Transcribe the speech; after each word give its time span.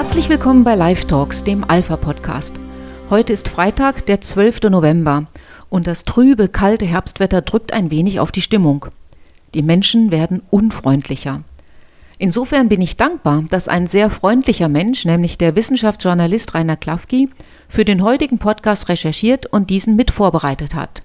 Herzlich 0.00 0.30
willkommen 0.30 0.64
bei 0.64 0.76
Live 0.76 1.04
Talks, 1.04 1.44
dem 1.44 1.62
Alpha 1.68 1.98
Podcast. 1.98 2.54
Heute 3.10 3.34
ist 3.34 3.50
Freitag, 3.50 4.06
der 4.06 4.22
12. 4.22 4.62
November 4.70 5.26
und 5.68 5.86
das 5.86 6.06
trübe, 6.06 6.48
kalte 6.48 6.86
Herbstwetter 6.86 7.42
drückt 7.42 7.74
ein 7.74 7.90
wenig 7.90 8.18
auf 8.18 8.32
die 8.32 8.40
Stimmung. 8.40 8.86
Die 9.52 9.60
Menschen 9.60 10.10
werden 10.10 10.40
unfreundlicher. 10.48 11.42
Insofern 12.16 12.70
bin 12.70 12.80
ich 12.80 12.96
dankbar, 12.96 13.44
dass 13.50 13.68
ein 13.68 13.86
sehr 13.86 14.08
freundlicher 14.08 14.68
Mensch, 14.68 15.04
nämlich 15.04 15.36
der 15.36 15.54
Wissenschaftsjournalist 15.54 16.54
Rainer 16.54 16.78
Klafki, 16.78 17.28
für 17.68 17.84
den 17.84 18.02
heutigen 18.02 18.38
Podcast 18.38 18.88
recherchiert 18.88 19.44
und 19.44 19.68
diesen 19.68 19.96
mit 19.96 20.10
vorbereitet 20.10 20.74
hat. 20.74 21.02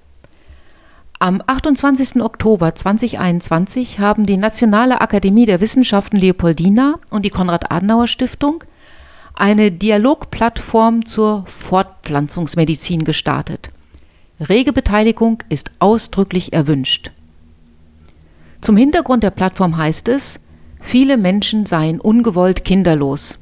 Am 1.20 1.44
28. 1.46 2.22
Oktober 2.22 2.76
2021 2.76 4.00
haben 4.00 4.26
die 4.26 4.38
Nationale 4.38 5.02
Akademie 5.02 5.46
der 5.46 5.60
Wissenschaften 5.60 6.16
Leopoldina 6.16 6.96
und 7.10 7.26
die 7.26 7.30
Konrad-Adenauer-Stiftung 7.30 8.64
eine 9.36 9.72
Dialogplattform 9.72 11.06
zur 11.06 11.46
Fortpflanzungsmedizin 11.46 13.04
gestartet. 13.04 13.70
Rege 14.40 14.74
Beteiligung 14.74 15.44
ist 15.50 15.72
ausdrücklich 15.80 16.54
erwünscht. 16.54 17.12
Zum 18.62 18.78
Hintergrund 18.78 19.24
der 19.24 19.32
Plattform 19.32 19.78
heißt 19.78 20.10
es, 20.10 20.40
viele 20.80 21.18
Menschen 21.18 21.66
seien 21.66 22.00
ungewollt 22.00 22.66
kinderlos. 22.66 23.38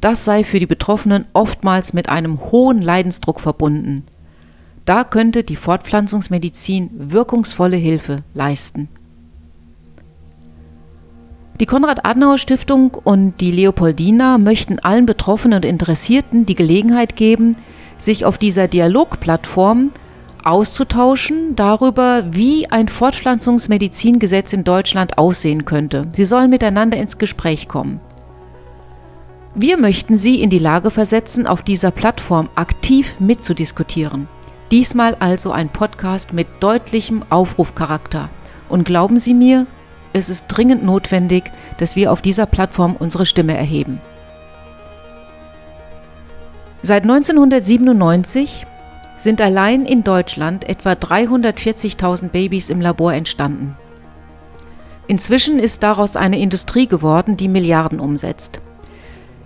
Das 0.00 0.24
sei 0.24 0.44
für 0.44 0.58
die 0.58 0.66
Betroffenen 0.66 1.26
oftmals 1.32 1.92
mit 1.92 2.08
einem 2.08 2.40
hohen 2.50 2.82
Leidensdruck 2.82 3.40
verbunden. 3.40 4.04
Da 4.84 5.04
könnte 5.04 5.44
die 5.44 5.56
Fortpflanzungsmedizin 5.56 6.90
wirkungsvolle 6.94 7.76
Hilfe 7.76 8.24
leisten. 8.34 8.88
Die 11.62 11.66
Konrad-Adenauer-Stiftung 11.66 12.90
und 13.04 13.40
die 13.40 13.52
Leopoldina 13.52 14.36
möchten 14.36 14.80
allen 14.80 15.06
Betroffenen 15.06 15.58
und 15.58 15.64
Interessierten 15.64 16.44
die 16.44 16.56
Gelegenheit 16.56 17.14
geben, 17.14 17.54
sich 17.98 18.24
auf 18.24 18.36
dieser 18.36 18.66
Dialogplattform 18.66 19.92
auszutauschen 20.42 21.54
darüber, 21.54 22.24
wie 22.32 22.68
ein 22.68 22.88
Fortpflanzungsmedizingesetz 22.88 24.52
in 24.52 24.64
Deutschland 24.64 25.18
aussehen 25.18 25.64
könnte. 25.64 26.08
Sie 26.10 26.24
sollen 26.24 26.50
miteinander 26.50 26.96
ins 26.96 27.16
Gespräch 27.16 27.68
kommen. 27.68 28.00
Wir 29.54 29.78
möchten 29.78 30.16
Sie 30.16 30.42
in 30.42 30.50
die 30.50 30.58
Lage 30.58 30.90
versetzen, 30.90 31.46
auf 31.46 31.62
dieser 31.62 31.92
Plattform 31.92 32.48
aktiv 32.56 33.14
mitzudiskutieren. 33.20 34.26
Diesmal 34.72 35.14
also 35.20 35.52
ein 35.52 35.68
Podcast 35.68 36.32
mit 36.32 36.48
deutlichem 36.58 37.22
Aufrufcharakter. 37.30 38.30
Und 38.68 38.84
glauben 38.84 39.20
Sie 39.20 39.34
mir, 39.34 39.68
es 40.12 40.28
ist 40.28 40.46
dringend 40.48 40.84
notwendig, 40.84 41.50
dass 41.78 41.96
wir 41.96 42.12
auf 42.12 42.22
dieser 42.22 42.46
Plattform 42.46 42.96
unsere 42.98 43.26
Stimme 43.26 43.56
erheben. 43.56 44.00
Seit 46.82 47.04
1997 47.04 48.66
sind 49.16 49.40
allein 49.40 49.86
in 49.86 50.02
Deutschland 50.02 50.68
etwa 50.68 50.92
340.000 50.92 52.28
Babys 52.28 52.70
im 52.70 52.80
Labor 52.80 53.14
entstanden. 53.14 53.76
Inzwischen 55.06 55.58
ist 55.58 55.82
daraus 55.82 56.16
eine 56.16 56.40
Industrie 56.40 56.86
geworden, 56.86 57.36
die 57.36 57.48
Milliarden 57.48 58.00
umsetzt. 58.00 58.60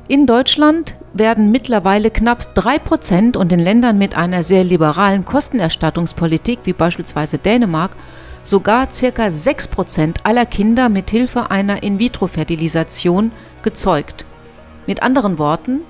In 0.09 0.27
Deutschland 0.27 0.95
werden 1.13 1.51
mittlerweile 1.51 2.11
knapp 2.11 2.53
3% 2.55 3.37
und 3.37 3.53
in 3.53 3.59
Ländern 3.59 3.99
mit 3.99 4.17
einer 4.17 4.43
sehr 4.43 4.63
liberalen 4.63 5.25
Kostenerstattungspolitik 5.25 6.61
wie 6.65 6.73
beispielsweise 6.73 7.39
Dänemark 7.39 7.97
sogar 8.47 8.87
ca. 8.87 9.27
6% 9.27 10.19
aller 10.23 10.47
Kinder 10.47 10.89
mit 10.89 11.11
Hilfe 11.11 11.51
einer 11.51 11.83
In-vitro-Fertilisation 11.83 13.33
gezeugt. 13.63 14.25
Mit 14.87 15.03
anderen 15.03 15.39
Worten, 15.39 15.81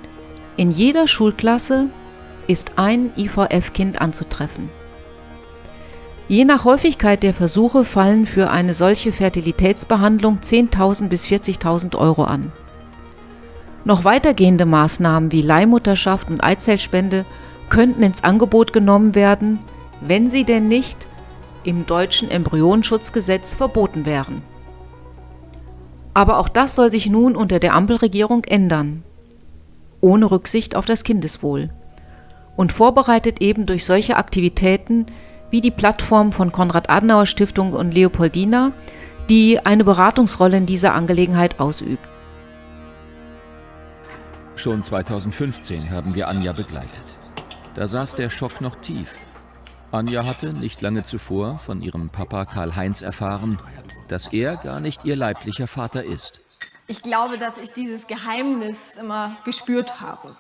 in 0.57 0.71
jeder 0.71 1.07
Schulklasse 1.07 1.89
ist 2.47 2.73
ein 2.77 3.13
IVF-Kind 3.17 4.01
anzutreffen. 4.01 4.71
Je 6.29 6.47
nach 6.47 6.65
Häufigkeit 6.65 7.23
der 7.23 7.35
Versuche 7.35 7.85
fallen 7.85 8.27
für 8.27 8.51
eine 8.51 8.73
solche 8.73 9.13
Fertilitätsbehandlung 9.13 10.39
10.000 10.39 11.09
bis 11.09 11.27
40.000 11.27 11.97
Euro 11.97 12.25
an. 12.25 12.53
Noch 13.85 14.05
weitergehende 14.05 14.65
Maßnahmen 14.65 15.31
wie 15.31 15.43
Leihmutterschaft 15.43 16.29
und 16.31 16.43
Eizellspende 16.43 17.27
könnten 17.69 18.03
ins 18.03 18.25
Angebot 18.25 18.73
genommen 18.73 19.15
werden, 19.15 19.59
wenn 20.01 20.29
sie 20.29 20.45
denn 20.45 20.69
nicht 20.69 21.07
im 21.67 21.87
deutschen 21.87 22.31
Embryonschutzgesetz 22.31 23.55
verboten 23.55 24.07
wären. 24.07 24.43
Aber 26.15 26.39
auch 26.39 26.49
das 26.49 26.75
soll 26.75 26.91
sich 26.91 27.09
nun 27.09 27.37
unter 27.37 27.59
der 27.59 27.75
Ampelregierung 27.75 28.45
ändern, 28.45 29.03
ohne 30.01 30.31
Rücksicht 30.31 30.77
auf 30.77 30.87
das 30.87 31.05
Kindeswohl 31.05 31.71
und 32.57 32.73
vorbereitet 32.73 33.41
eben 33.41 33.67
durch 33.67 33.85
solche 33.85 34.17
Aktivitäten 34.17 35.07
wie 35.51 35.61
die 35.61 35.71
Plattform 35.71 36.33
von 36.33 36.53
Konrad-Adenauer 36.53 37.27
Stiftung 37.27 37.73
und 37.73 37.93
Leopoldina, 37.93 38.73
die 39.29 39.65
eine 39.65 39.85
Beratungsrolle 39.85 40.57
in 40.57 40.67
dieser 40.67 40.95
Angelegenheit 40.95 41.61
ausübt. 41.61 42.09
Schon 44.57 44.83
2015 44.83 45.91
haben 45.91 46.15
wir 46.15 46.29
Anja 46.29 46.53
begleitet. 46.53 46.91
Da 47.75 47.87
saß 47.87 48.15
der 48.15 48.31
Schock 48.31 48.61
noch 48.61 48.77
tief. 48.77 49.15
Anja 49.97 50.25
hatte 50.25 50.53
nicht 50.53 50.83
lange 50.83 51.05
zuvor 51.05 51.59
von 51.59 51.81
ihrem 51.83 52.11
Papa 52.11 52.45
Karl-Heinz 52.45 53.03
erfahren, 53.03 53.59
dass 54.09 54.29
er 54.29 54.57
gar 54.57 54.81
nicht 54.81 55.05
ihr 55.05 55.17
leiblicher 55.17 55.67
Vater 55.67 56.05
ist. 56.05 56.41
Ich 56.87 57.03
glaube, 57.03 57.39
dass 57.39 57.59
ich 57.59 57.73
dieses 57.73 58.07
Geheimnis 58.07 58.97
immer 58.99 59.37
gespürt 59.45 60.01
habe. 60.01 60.37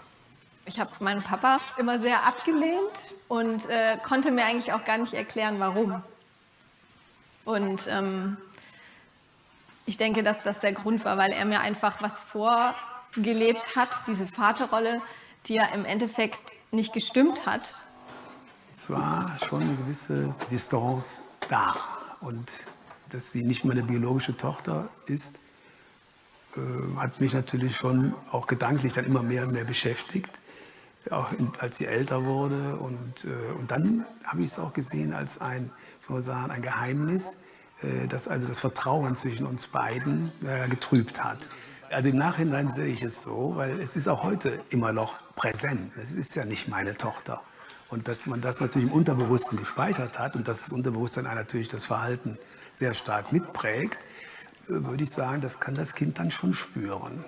Ich 0.66 0.78
habe 0.78 0.90
meinen 1.00 1.22
Papa 1.22 1.60
immer 1.78 1.98
sehr 1.98 2.24
abgelehnt 2.24 3.14
und 3.28 3.68
äh, 3.68 3.96
konnte 4.02 4.30
mir 4.30 4.44
eigentlich 4.44 4.72
auch 4.72 4.84
gar 4.84 4.98
nicht 4.98 5.14
erklären, 5.14 5.56
warum. 5.58 6.02
Und 7.44 7.86
ähm, 7.88 8.36
ich 9.86 9.96
denke, 9.96 10.22
dass 10.22 10.42
das 10.42 10.60
der 10.60 10.72
Grund 10.72 11.04
war, 11.04 11.16
weil 11.16 11.32
er 11.32 11.44
mir 11.44 11.60
einfach 11.60 12.02
was 12.02 12.18
vor 12.18 12.74
gelebt 13.14 13.76
hat, 13.76 14.06
diese 14.08 14.26
Vaterrolle, 14.26 15.00
die 15.46 15.54
ja 15.54 15.66
im 15.66 15.84
Endeffekt 15.84 16.52
nicht 16.72 16.92
gestimmt 16.92 17.46
hat. 17.46 17.74
Es 18.70 18.90
war 18.90 19.36
schon 19.46 19.62
eine 19.62 19.74
gewisse 19.76 20.34
Distanz 20.50 21.26
da. 21.48 21.76
Und 22.20 22.66
dass 23.10 23.32
sie 23.32 23.44
nicht 23.44 23.64
meine 23.64 23.82
biologische 23.82 24.36
Tochter 24.36 24.88
ist, 25.06 25.40
äh, 26.56 26.60
hat 26.98 27.20
mich 27.20 27.34
natürlich 27.34 27.76
schon 27.76 28.14
auch 28.30 28.46
gedanklich 28.46 28.92
dann 28.92 29.04
immer 29.04 29.22
mehr 29.22 29.44
und 29.44 29.52
mehr 29.52 29.64
beschäftigt, 29.64 30.40
auch 31.10 31.30
als 31.58 31.78
sie 31.78 31.86
älter 31.86 32.24
wurde. 32.24 32.76
Und, 32.76 33.24
äh, 33.24 33.52
und 33.58 33.70
dann 33.70 34.04
habe 34.24 34.40
ich 34.40 34.50
es 34.50 34.58
auch 34.58 34.72
gesehen 34.72 35.12
als 35.12 35.40
ein, 35.40 35.70
soll 36.00 36.14
man 36.14 36.22
sagen, 36.22 36.50
ein 36.50 36.62
Geheimnis, 36.62 37.38
äh, 37.82 38.06
das 38.08 38.28
also 38.28 38.48
das 38.48 38.60
Vertrauen 38.60 39.16
zwischen 39.16 39.46
uns 39.46 39.68
beiden 39.68 40.32
getrübt 40.70 41.22
hat. 41.22 41.50
Also 41.90 42.10
im 42.10 42.16
Nachhinein 42.16 42.68
sehe 42.68 42.86
ich 42.86 43.02
es 43.02 43.22
so, 43.22 43.52
weil 43.54 43.80
es 43.80 43.94
ist 43.94 44.08
auch 44.08 44.24
heute 44.24 44.60
immer 44.70 44.92
noch 44.92 45.16
präsent. 45.36 45.92
Es 45.96 46.12
ist 46.12 46.34
ja 46.34 46.44
nicht 46.44 46.68
meine 46.68 46.96
Tochter. 46.96 47.42
Und 47.88 48.08
dass 48.08 48.26
man 48.26 48.40
das 48.40 48.60
natürlich 48.60 48.88
im 48.88 48.94
Unterbewussten 48.94 49.58
gespeichert 49.58 50.18
hat 50.18 50.34
und 50.34 50.48
dass 50.48 50.64
das 50.64 50.72
Unterbewusstsein 50.72 51.24
natürlich 51.24 51.68
das 51.68 51.84
Verhalten 51.84 52.38
sehr 52.74 52.94
stark 52.94 53.32
mitprägt, 53.32 53.98
würde 54.66 55.04
ich 55.04 55.10
sagen, 55.10 55.40
das 55.40 55.60
kann 55.60 55.76
das 55.76 55.94
Kind 55.94 56.18
dann 56.18 56.30
schon 56.30 56.52
spüren. 56.52 57.24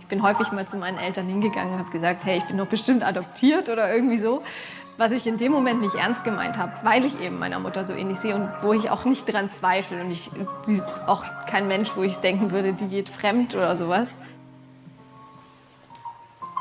Ich 0.00 0.06
bin 0.06 0.22
häufig 0.22 0.52
mal 0.52 0.66
zu 0.66 0.76
meinen 0.76 0.96
Eltern 0.96 1.26
hingegangen 1.26 1.74
und 1.74 1.80
habe 1.80 1.90
gesagt, 1.90 2.24
hey, 2.24 2.38
ich 2.38 2.44
bin 2.44 2.56
doch 2.56 2.68
bestimmt 2.68 3.04
adoptiert 3.04 3.68
oder 3.68 3.92
irgendwie 3.92 4.18
so 4.18 4.42
was 4.98 5.12
ich 5.12 5.26
in 5.28 5.38
dem 5.38 5.52
Moment 5.52 5.80
nicht 5.80 5.94
ernst 5.94 6.24
gemeint 6.24 6.58
habe, 6.58 6.72
weil 6.82 7.04
ich 7.04 7.18
eben 7.20 7.38
meiner 7.38 7.60
Mutter 7.60 7.84
so 7.84 7.94
ähnlich 7.94 8.18
sehe 8.18 8.34
und 8.34 8.50
wo 8.62 8.72
ich 8.72 8.90
auch 8.90 9.04
nicht 9.04 9.32
dran 9.32 9.48
zweifle. 9.48 10.00
Und 10.00 10.10
ich, 10.10 10.30
sie 10.64 10.74
ist 10.74 11.06
auch 11.06 11.24
kein 11.46 11.68
Mensch, 11.68 11.92
wo 11.94 12.02
ich 12.02 12.18
denken 12.18 12.50
würde, 12.50 12.72
die 12.72 12.88
geht 12.88 13.08
fremd 13.08 13.54
oder 13.54 13.76
sowas. 13.76 14.18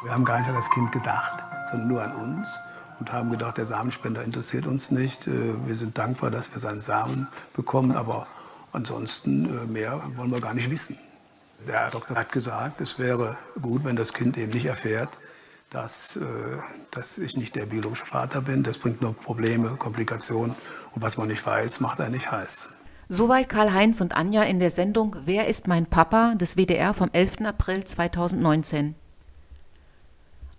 Wir 0.04 0.12
haben 0.12 0.24
gar 0.24 0.40
nicht 0.40 0.48
an 0.48 0.56
das 0.56 0.70
Kind 0.70 0.92
gedacht, 0.92 1.44
sondern 1.72 1.88
nur 1.88 2.04
an 2.04 2.16
uns 2.16 2.60
und 3.00 3.12
haben 3.12 3.30
gedacht, 3.30 3.58
der 3.58 3.66
Samenspender 3.66 4.24
interessiert 4.24 4.66
uns 4.68 4.92
nicht. 4.92 5.28
Äh, 5.28 5.66
wir 5.66 5.76
sind 5.76 5.98
dankbar, 5.98 6.32
dass 6.32 6.52
wir 6.54 6.60
seinen 6.60 6.80
Samen 6.80 7.28
bekommen, 7.54 7.96
aber 7.96 8.28
ansonsten 8.72 9.46
äh, 9.46 9.66
mehr 9.66 10.02
wollen 10.16 10.32
wir 10.32 10.42
gar 10.42 10.54
nicht 10.54 10.72
wissen. 10.72 10.98
Der 11.68 11.90
Doktor 11.90 12.16
hat 12.16 12.32
gesagt, 12.32 12.82
es 12.82 13.00
wäre 13.00 13.38
gut, 13.62 13.84
wenn 13.84 13.96
das 13.96 14.14
Kind 14.14 14.38
eben 14.38 14.52
nicht 14.52 14.66
erfährt, 14.66 15.18
dass, 15.70 16.16
äh, 16.16 16.22
dass 16.92 17.18
ich 17.18 17.36
nicht 17.36 17.56
der 17.56 17.66
biologische 17.66 18.06
Vater 18.06 18.42
bin. 18.42 18.64
Das 18.64 18.78
bringt 18.78 19.02
nur 19.02 19.14
Probleme, 19.14 19.76
Komplikationen. 19.76 20.56
Und 20.94 21.02
was 21.02 21.18
man 21.18 21.28
nicht 21.28 21.46
weiß, 21.46 21.80
macht 21.80 22.00
er 22.00 22.10
nicht 22.10 22.32
heiß. 22.32 22.70
Soweit 23.10 23.50
Karl-Heinz 23.50 24.02
und 24.02 24.16
Anja 24.16 24.44
in 24.44 24.60
der 24.60 24.70
Sendung 24.70 25.16
Wer 25.24 25.48
ist 25.48 25.68
mein 25.68 25.86
Papa 25.86 26.36
des 26.36 26.58
WDR 26.58 26.94
vom 26.94 27.10
11. 27.12 27.46
April 27.46 27.84
2019. 27.84 28.96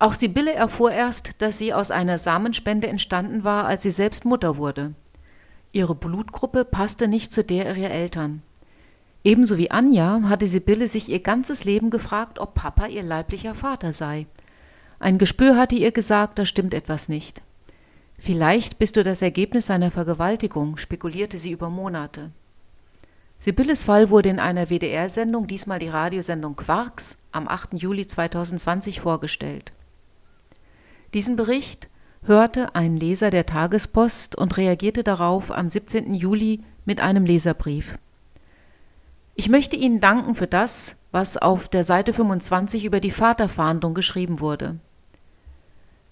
Auch 0.00 0.14
Sibylle 0.14 0.52
erfuhr 0.52 0.92
erst, 0.92 1.42
dass 1.42 1.58
sie 1.58 1.74
aus 1.74 1.90
einer 1.90 2.18
Samenspende 2.18 2.86
entstanden 2.86 3.42
war, 3.42 3.66
als 3.66 3.82
sie 3.82 3.90
selbst 3.90 4.24
Mutter 4.24 4.56
wurde. 4.56 4.94
Ihre 5.72 5.94
Blutgruppe 5.94 6.64
passte 6.64 7.08
nicht 7.08 7.32
zu 7.32 7.42
der 7.42 7.76
ihrer 7.76 7.90
Eltern. 7.90 8.42
Ebenso 9.24 9.58
wie 9.58 9.70
Anja 9.70 10.22
hatte 10.28 10.46
Sibylle 10.46 10.86
sich 10.86 11.08
ihr 11.08 11.20
ganzes 11.20 11.64
Leben 11.64 11.90
gefragt, 11.90 12.38
ob 12.38 12.54
Papa 12.54 12.86
ihr 12.86 13.02
leiblicher 13.02 13.54
Vater 13.54 13.92
sei. 13.92 14.26
Ein 15.00 15.18
Gespür 15.18 15.56
hatte 15.56 15.74
ihr 15.74 15.90
gesagt, 15.90 16.38
da 16.38 16.46
stimmt 16.46 16.74
etwas 16.74 17.08
nicht. 17.08 17.42
Vielleicht 18.16 18.78
bist 18.78 18.96
du 18.96 19.02
das 19.02 19.22
Ergebnis 19.22 19.66
seiner 19.66 19.90
Vergewaltigung, 19.90 20.76
spekulierte 20.76 21.38
sie 21.38 21.50
über 21.50 21.70
Monate. 21.70 22.30
Sibylles 23.36 23.84
Fall 23.84 24.10
wurde 24.10 24.28
in 24.30 24.40
einer 24.40 24.70
WDR-Sendung, 24.70 25.46
diesmal 25.46 25.78
die 25.78 25.88
Radiosendung 25.88 26.56
Quarks, 26.56 27.18
am 27.30 27.46
8. 27.46 27.74
Juli 27.74 28.06
2020 28.06 29.00
vorgestellt. 29.00 29.72
Diesen 31.14 31.36
Bericht 31.36 31.88
hörte 32.22 32.74
ein 32.74 32.96
Leser 32.96 33.30
der 33.30 33.46
Tagespost 33.46 34.36
und 34.36 34.56
reagierte 34.56 35.02
darauf 35.02 35.50
am 35.50 35.68
17. 35.68 36.14
Juli 36.14 36.60
mit 36.84 37.00
einem 37.00 37.24
Leserbrief. 37.24 37.98
Ich 39.34 39.48
möchte 39.48 39.76
Ihnen 39.76 40.00
danken 40.00 40.34
für 40.34 40.48
das, 40.48 40.96
was 41.12 41.36
auf 41.36 41.68
der 41.68 41.84
Seite 41.84 42.12
25 42.12 42.84
über 42.84 43.00
die 43.00 43.12
Vaterfahndung 43.12 43.94
geschrieben 43.94 44.40
wurde. 44.40 44.80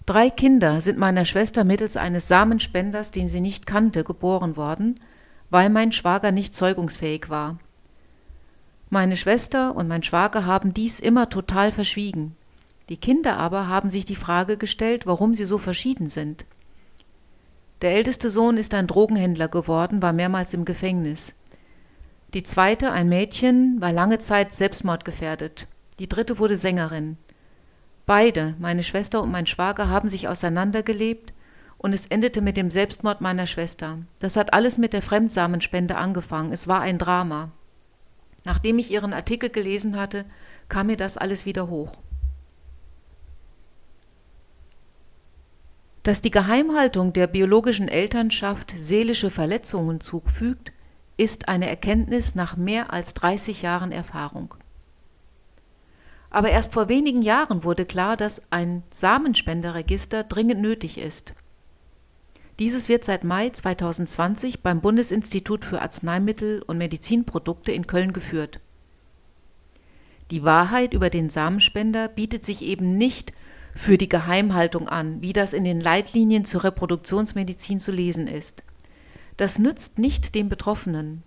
Drei 0.05 0.29
Kinder 0.29 0.79
sind 0.79 0.97
meiner 0.97 1.25
Schwester 1.25 1.65
mittels 1.65 1.97
eines 1.97 2.29
Samenspenders, 2.29 3.11
den 3.11 3.27
sie 3.27 3.41
nicht 3.41 3.67
kannte, 3.67 4.05
geboren 4.05 4.55
worden, 4.55 5.01
weil 5.49 5.69
mein 5.69 5.91
Schwager 5.91 6.31
nicht 6.31 6.55
zeugungsfähig 6.55 7.29
war. 7.29 7.57
Meine 8.89 9.17
Schwester 9.17 9.75
und 9.75 9.89
mein 9.89 10.03
Schwager 10.03 10.45
haben 10.45 10.73
dies 10.73 11.01
immer 11.01 11.29
total 11.29 11.73
verschwiegen. 11.73 12.36
Die 12.89 12.97
Kinder 12.97 13.37
aber 13.37 13.67
haben 13.67 13.89
sich 13.89 14.05
die 14.05 14.15
Frage 14.15 14.57
gestellt, 14.57 15.05
warum 15.05 15.33
sie 15.33 15.45
so 15.45 15.57
verschieden 15.57 16.07
sind. 16.07 16.45
Der 17.81 17.91
älteste 17.91 18.29
Sohn 18.29 18.57
ist 18.57 18.73
ein 18.73 18.87
Drogenhändler 18.87 19.49
geworden, 19.49 20.01
war 20.01 20.13
mehrmals 20.13 20.53
im 20.53 20.65
Gefängnis. 20.65 21.35
Die 22.33 22.43
zweite, 22.43 22.91
ein 22.91 23.09
Mädchen, 23.09 23.79
war 23.79 23.91
lange 23.91 24.19
Zeit 24.19 24.53
selbstmordgefährdet. 24.53 25.67
Die 25.99 26.07
dritte 26.07 26.39
wurde 26.39 26.55
Sängerin. 26.55 27.17
Beide, 28.05 28.55
meine 28.59 28.83
Schwester 28.83 29.21
und 29.21 29.31
mein 29.31 29.47
Schwager, 29.47 29.89
haben 29.89 30.09
sich 30.09 30.27
auseinandergelebt 30.27 31.33
und 31.77 31.93
es 31.93 32.07
endete 32.07 32.41
mit 32.41 32.57
dem 32.57 32.71
Selbstmord 32.71 33.21
meiner 33.21 33.47
Schwester. 33.47 33.99
Das 34.19 34.37
hat 34.37 34.53
alles 34.53 34.77
mit 34.77 34.93
der 34.93 35.01
Fremdsamenspende 35.01 35.95
angefangen. 35.95 36.51
Es 36.51 36.67
war 36.67 36.81
ein 36.81 36.97
Drama. 36.97 37.51
Nachdem 38.45 38.79
ich 38.79 38.91
Ihren 38.91 39.13
Artikel 39.13 39.49
gelesen 39.49 39.99
hatte, 39.99 40.25
kam 40.69 40.87
mir 40.87 40.97
das 40.97 41.17
alles 41.17 41.45
wieder 41.45 41.69
hoch. 41.69 41.97
Dass 46.07 46.21
die 46.21 46.31
Geheimhaltung 46.31 47.11
der 47.11 47.27
biologischen 47.27 47.89
Elternschaft 47.89 48.71
seelische 48.73 49.29
Verletzungen 49.29 49.99
zufügt, 49.99 50.71
ist 51.17 51.49
eine 51.49 51.67
Erkenntnis 51.67 52.33
nach 52.33 52.55
mehr 52.55 52.93
als 52.93 53.13
30 53.13 53.61
Jahren 53.61 53.91
Erfahrung. 53.91 54.53
Aber 56.29 56.49
erst 56.49 56.71
vor 56.71 56.87
wenigen 56.87 57.23
Jahren 57.23 57.65
wurde 57.65 57.85
klar, 57.85 58.15
dass 58.15 58.41
ein 58.51 58.83
Samenspenderregister 58.89 60.23
dringend 60.23 60.61
nötig 60.61 60.97
ist. 60.97 61.33
Dieses 62.57 62.87
wird 62.87 63.03
seit 63.03 63.25
Mai 63.25 63.49
2020 63.49 64.63
beim 64.63 64.79
Bundesinstitut 64.79 65.65
für 65.65 65.81
Arzneimittel 65.81 66.61
und 66.61 66.77
Medizinprodukte 66.77 67.73
in 67.73 67.85
Köln 67.85 68.13
geführt. 68.13 68.61
Die 70.31 70.45
Wahrheit 70.45 70.93
über 70.93 71.09
den 71.09 71.29
Samenspender 71.29 72.07
bietet 72.07 72.45
sich 72.45 72.61
eben 72.61 72.97
nicht 72.97 73.33
für 73.77 73.97
die 73.99 74.09
Geheimhaltung 74.09 74.89
an, 74.89 75.21
wie 75.21 75.33
das 75.33 75.53
in 75.53 75.63
den 75.63 75.79
Leitlinien 75.79 76.45
zur 76.45 76.63
Reproduktionsmedizin 76.63 77.79
zu 77.79 77.91
lesen 77.91 78.27
ist. 78.27 78.63
Das 79.37 79.59
nützt 79.59 79.99
nicht 79.99 80.33
den 80.33 80.49
Betroffenen. 80.49 81.21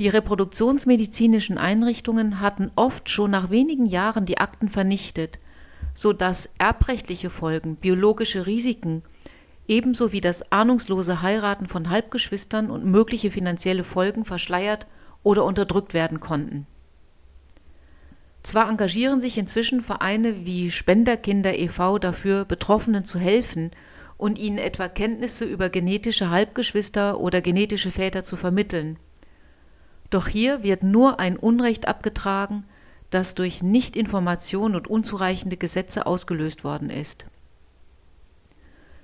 Die 0.00 0.08
reproduktionsmedizinischen 0.08 1.56
Einrichtungen 1.56 2.40
hatten 2.40 2.72
oft 2.74 3.08
schon 3.08 3.30
nach 3.30 3.48
wenigen 3.50 3.86
Jahren 3.86 4.26
die 4.26 4.38
Akten 4.38 4.68
vernichtet, 4.68 5.38
so 5.94 6.12
dass 6.12 6.50
erbrechtliche 6.58 7.30
Folgen, 7.30 7.76
biologische 7.76 8.46
Risiken, 8.46 9.02
ebenso 9.68 10.12
wie 10.12 10.20
das 10.20 10.50
ahnungslose 10.50 11.22
Heiraten 11.22 11.68
von 11.68 11.90
Halbgeschwistern 11.90 12.70
und 12.70 12.84
mögliche 12.84 13.30
finanzielle 13.30 13.84
Folgen 13.84 14.24
verschleiert 14.24 14.88
oder 15.22 15.44
unterdrückt 15.44 15.94
werden 15.94 16.18
konnten. 16.18 16.66
Zwar 18.46 18.68
engagieren 18.68 19.20
sich 19.20 19.38
inzwischen 19.38 19.82
Vereine 19.82 20.46
wie 20.46 20.70
Spenderkinder 20.70 21.58
e.V. 21.58 21.98
dafür, 21.98 22.44
Betroffenen 22.44 23.04
zu 23.04 23.18
helfen 23.18 23.72
und 24.18 24.38
ihnen 24.38 24.58
etwa 24.58 24.88
Kenntnisse 24.88 25.44
über 25.44 25.68
genetische 25.68 26.30
Halbgeschwister 26.30 27.18
oder 27.18 27.40
genetische 27.40 27.90
Väter 27.90 28.22
zu 28.22 28.36
vermitteln. 28.36 29.00
Doch 30.10 30.28
hier 30.28 30.62
wird 30.62 30.84
nur 30.84 31.18
ein 31.18 31.36
Unrecht 31.36 31.88
abgetragen, 31.88 32.64
das 33.10 33.34
durch 33.34 33.64
Nichtinformation 33.64 34.76
und 34.76 34.86
unzureichende 34.86 35.56
Gesetze 35.56 36.06
ausgelöst 36.06 36.62
worden 36.62 36.88
ist. 36.88 37.26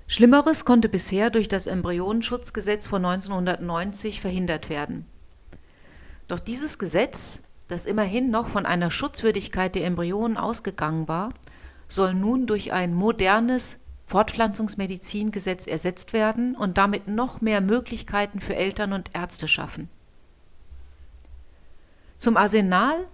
Schlimmeres 0.07 0.63
konnte 0.63 0.87
bisher 0.87 1.29
durch 1.29 1.49
das 1.49 1.67
Embryonenschutzgesetz 1.67 2.87
von 2.87 3.03
1990 3.03 4.21
verhindert 4.21 4.69
werden. 4.69 5.05
Doch 6.29 6.39
dieses 6.39 6.79
Gesetz, 6.79 7.41
das 7.73 7.85
immerhin 7.87 8.29
noch 8.29 8.47
von 8.47 8.65
einer 8.67 8.91
Schutzwürdigkeit 8.91 9.73
der 9.73 9.85
Embryonen 9.85 10.37
ausgegangen 10.37 11.07
war, 11.07 11.29
soll 11.87 12.13
nun 12.13 12.45
durch 12.45 12.71
ein 12.71 12.93
modernes 12.93 13.79
Fortpflanzungsmedizingesetz 14.05 15.65
ersetzt 15.65 16.13
werden 16.13 16.55
und 16.55 16.77
damit 16.77 17.07
noch 17.07 17.41
mehr 17.41 17.61
Möglichkeiten 17.61 18.41
für 18.41 18.55
Eltern 18.55 18.93
und 18.93 19.09
Ärzte 19.15 19.47
schaffen. 19.47 19.89
Zum 22.17 22.37
Arsenal 22.37 23.07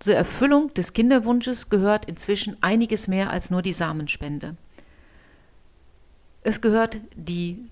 zur 0.00 0.16
Erfüllung 0.16 0.74
des 0.74 0.92
Kinderwunsches 0.92 1.70
gehört 1.70 2.06
inzwischen 2.06 2.56
einiges 2.62 3.06
mehr 3.06 3.30
als 3.30 3.50
nur 3.50 3.62
die 3.62 3.72
Samenspende. 3.72 4.56
Es 6.42 6.60
gehört 6.60 6.98
die 7.14 7.70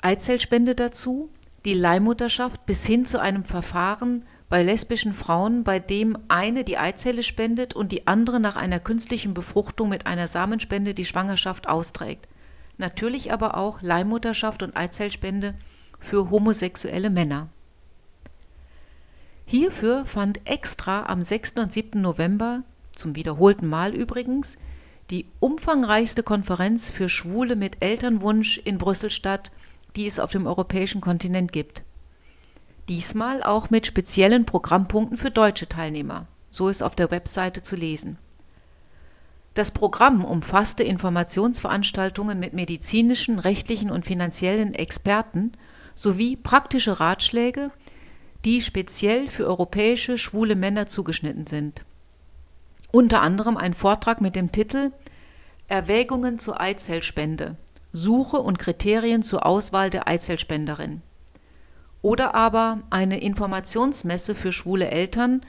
Eizellspende 0.00 0.76
dazu, 0.76 1.30
die 1.64 1.74
Leihmutterschaft 1.74 2.64
bis 2.64 2.86
hin 2.86 3.04
zu 3.04 3.20
einem 3.20 3.44
Verfahren 3.44 4.24
bei 4.52 4.62
lesbischen 4.62 5.14
Frauen, 5.14 5.64
bei 5.64 5.78
dem 5.78 6.18
eine 6.28 6.62
die 6.62 6.76
Eizelle 6.76 7.22
spendet 7.22 7.72
und 7.72 7.90
die 7.90 8.06
andere 8.06 8.38
nach 8.38 8.54
einer 8.54 8.80
künstlichen 8.80 9.32
Befruchtung 9.32 9.88
mit 9.88 10.04
einer 10.06 10.28
Samenspende 10.28 10.92
die 10.92 11.06
Schwangerschaft 11.06 11.70
austrägt. 11.70 12.28
Natürlich 12.76 13.32
aber 13.32 13.56
auch 13.56 13.80
Leihmutterschaft 13.80 14.62
und 14.62 14.76
Eizellspende 14.76 15.54
für 15.98 16.28
homosexuelle 16.28 17.08
Männer. 17.08 17.48
Hierfür 19.46 20.04
fand 20.04 20.46
extra 20.46 21.06
am 21.06 21.22
6. 21.22 21.52
und 21.52 21.72
7. 21.72 22.02
November, 22.02 22.62
zum 22.94 23.16
wiederholten 23.16 23.66
Mal 23.66 23.94
übrigens, 23.94 24.58
die 25.08 25.24
umfangreichste 25.40 26.22
Konferenz 26.22 26.90
für 26.90 27.08
Schwule 27.08 27.56
mit 27.56 27.82
Elternwunsch 27.82 28.58
in 28.58 28.76
Brüssel 28.76 29.08
statt, 29.08 29.50
die 29.96 30.06
es 30.06 30.18
auf 30.18 30.30
dem 30.30 30.46
europäischen 30.46 31.00
Kontinent 31.00 31.52
gibt. 31.52 31.84
Diesmal 32.88 33.42
auch 33.42 33.70
mit 33.70 33.86
speziellen 33.86 34.44
Programmpunkten 34.44 35.16
für 35.16 35.30
deutsche 35.30 35.68
Teilnehmer. 35.68 36.26
So 36.50 36.68
ist 36.68 36.82
auf 36.82 36.94
der 36.94 37.10
Webseite 37.10 37.62
zu 37.62 37.76
lesen. 37.76 38.18
Das 39.54 39.70
Programm 39.70 40.24
umfasste 40.24 40.82
Informationsveranstaltungen 40.82 42.38
mit 42.40 42.54
medizinischen, 42.54 43.38
rechtlichen 43.38 43.90
und 43.90 44.06
finanziellen 44.06 44.74
Experten 44.74 45.52
sowie 45.94 46.36
praktische 46.36 47.00
Ratschläge 47.00 47.70
die 48.44 48.60
speziell 48.60 49.28
für 49.28 49.46
europäische 49.46 50.18
schwule 50.18 50.56
Männer 50.56 50.88
zugeschnitten 50.88 51.46
sind. 51.46 51.82
Unter 52.90 53.22
anderem 53.22 53.56
ein 53.56 53.74
Vortrag 53.74 54.20
mit 54.20 54.36
dem 54.36 54.52
Titel 54.52 54.92
Erwägungen 55.68 56.38
zur 56.38 56.60
Eizellspende, 56.60 57.56
Suche 57.92 58.38
und 58.38 58.58
Kriterien 58.58 59.22
zur 59.22 59.46
Auswahl 59.46 59.90
der 59.90 60.08
Eizellspenderin. 60.08 61.02
Oder 62.02 62.34
aber 62.34 62.76
eine 62.90 63.20
Informationsmesse 63.20 64.34
für 64.34 64.52
schwule 64.52 64.90
Eltern, 64.90 65.42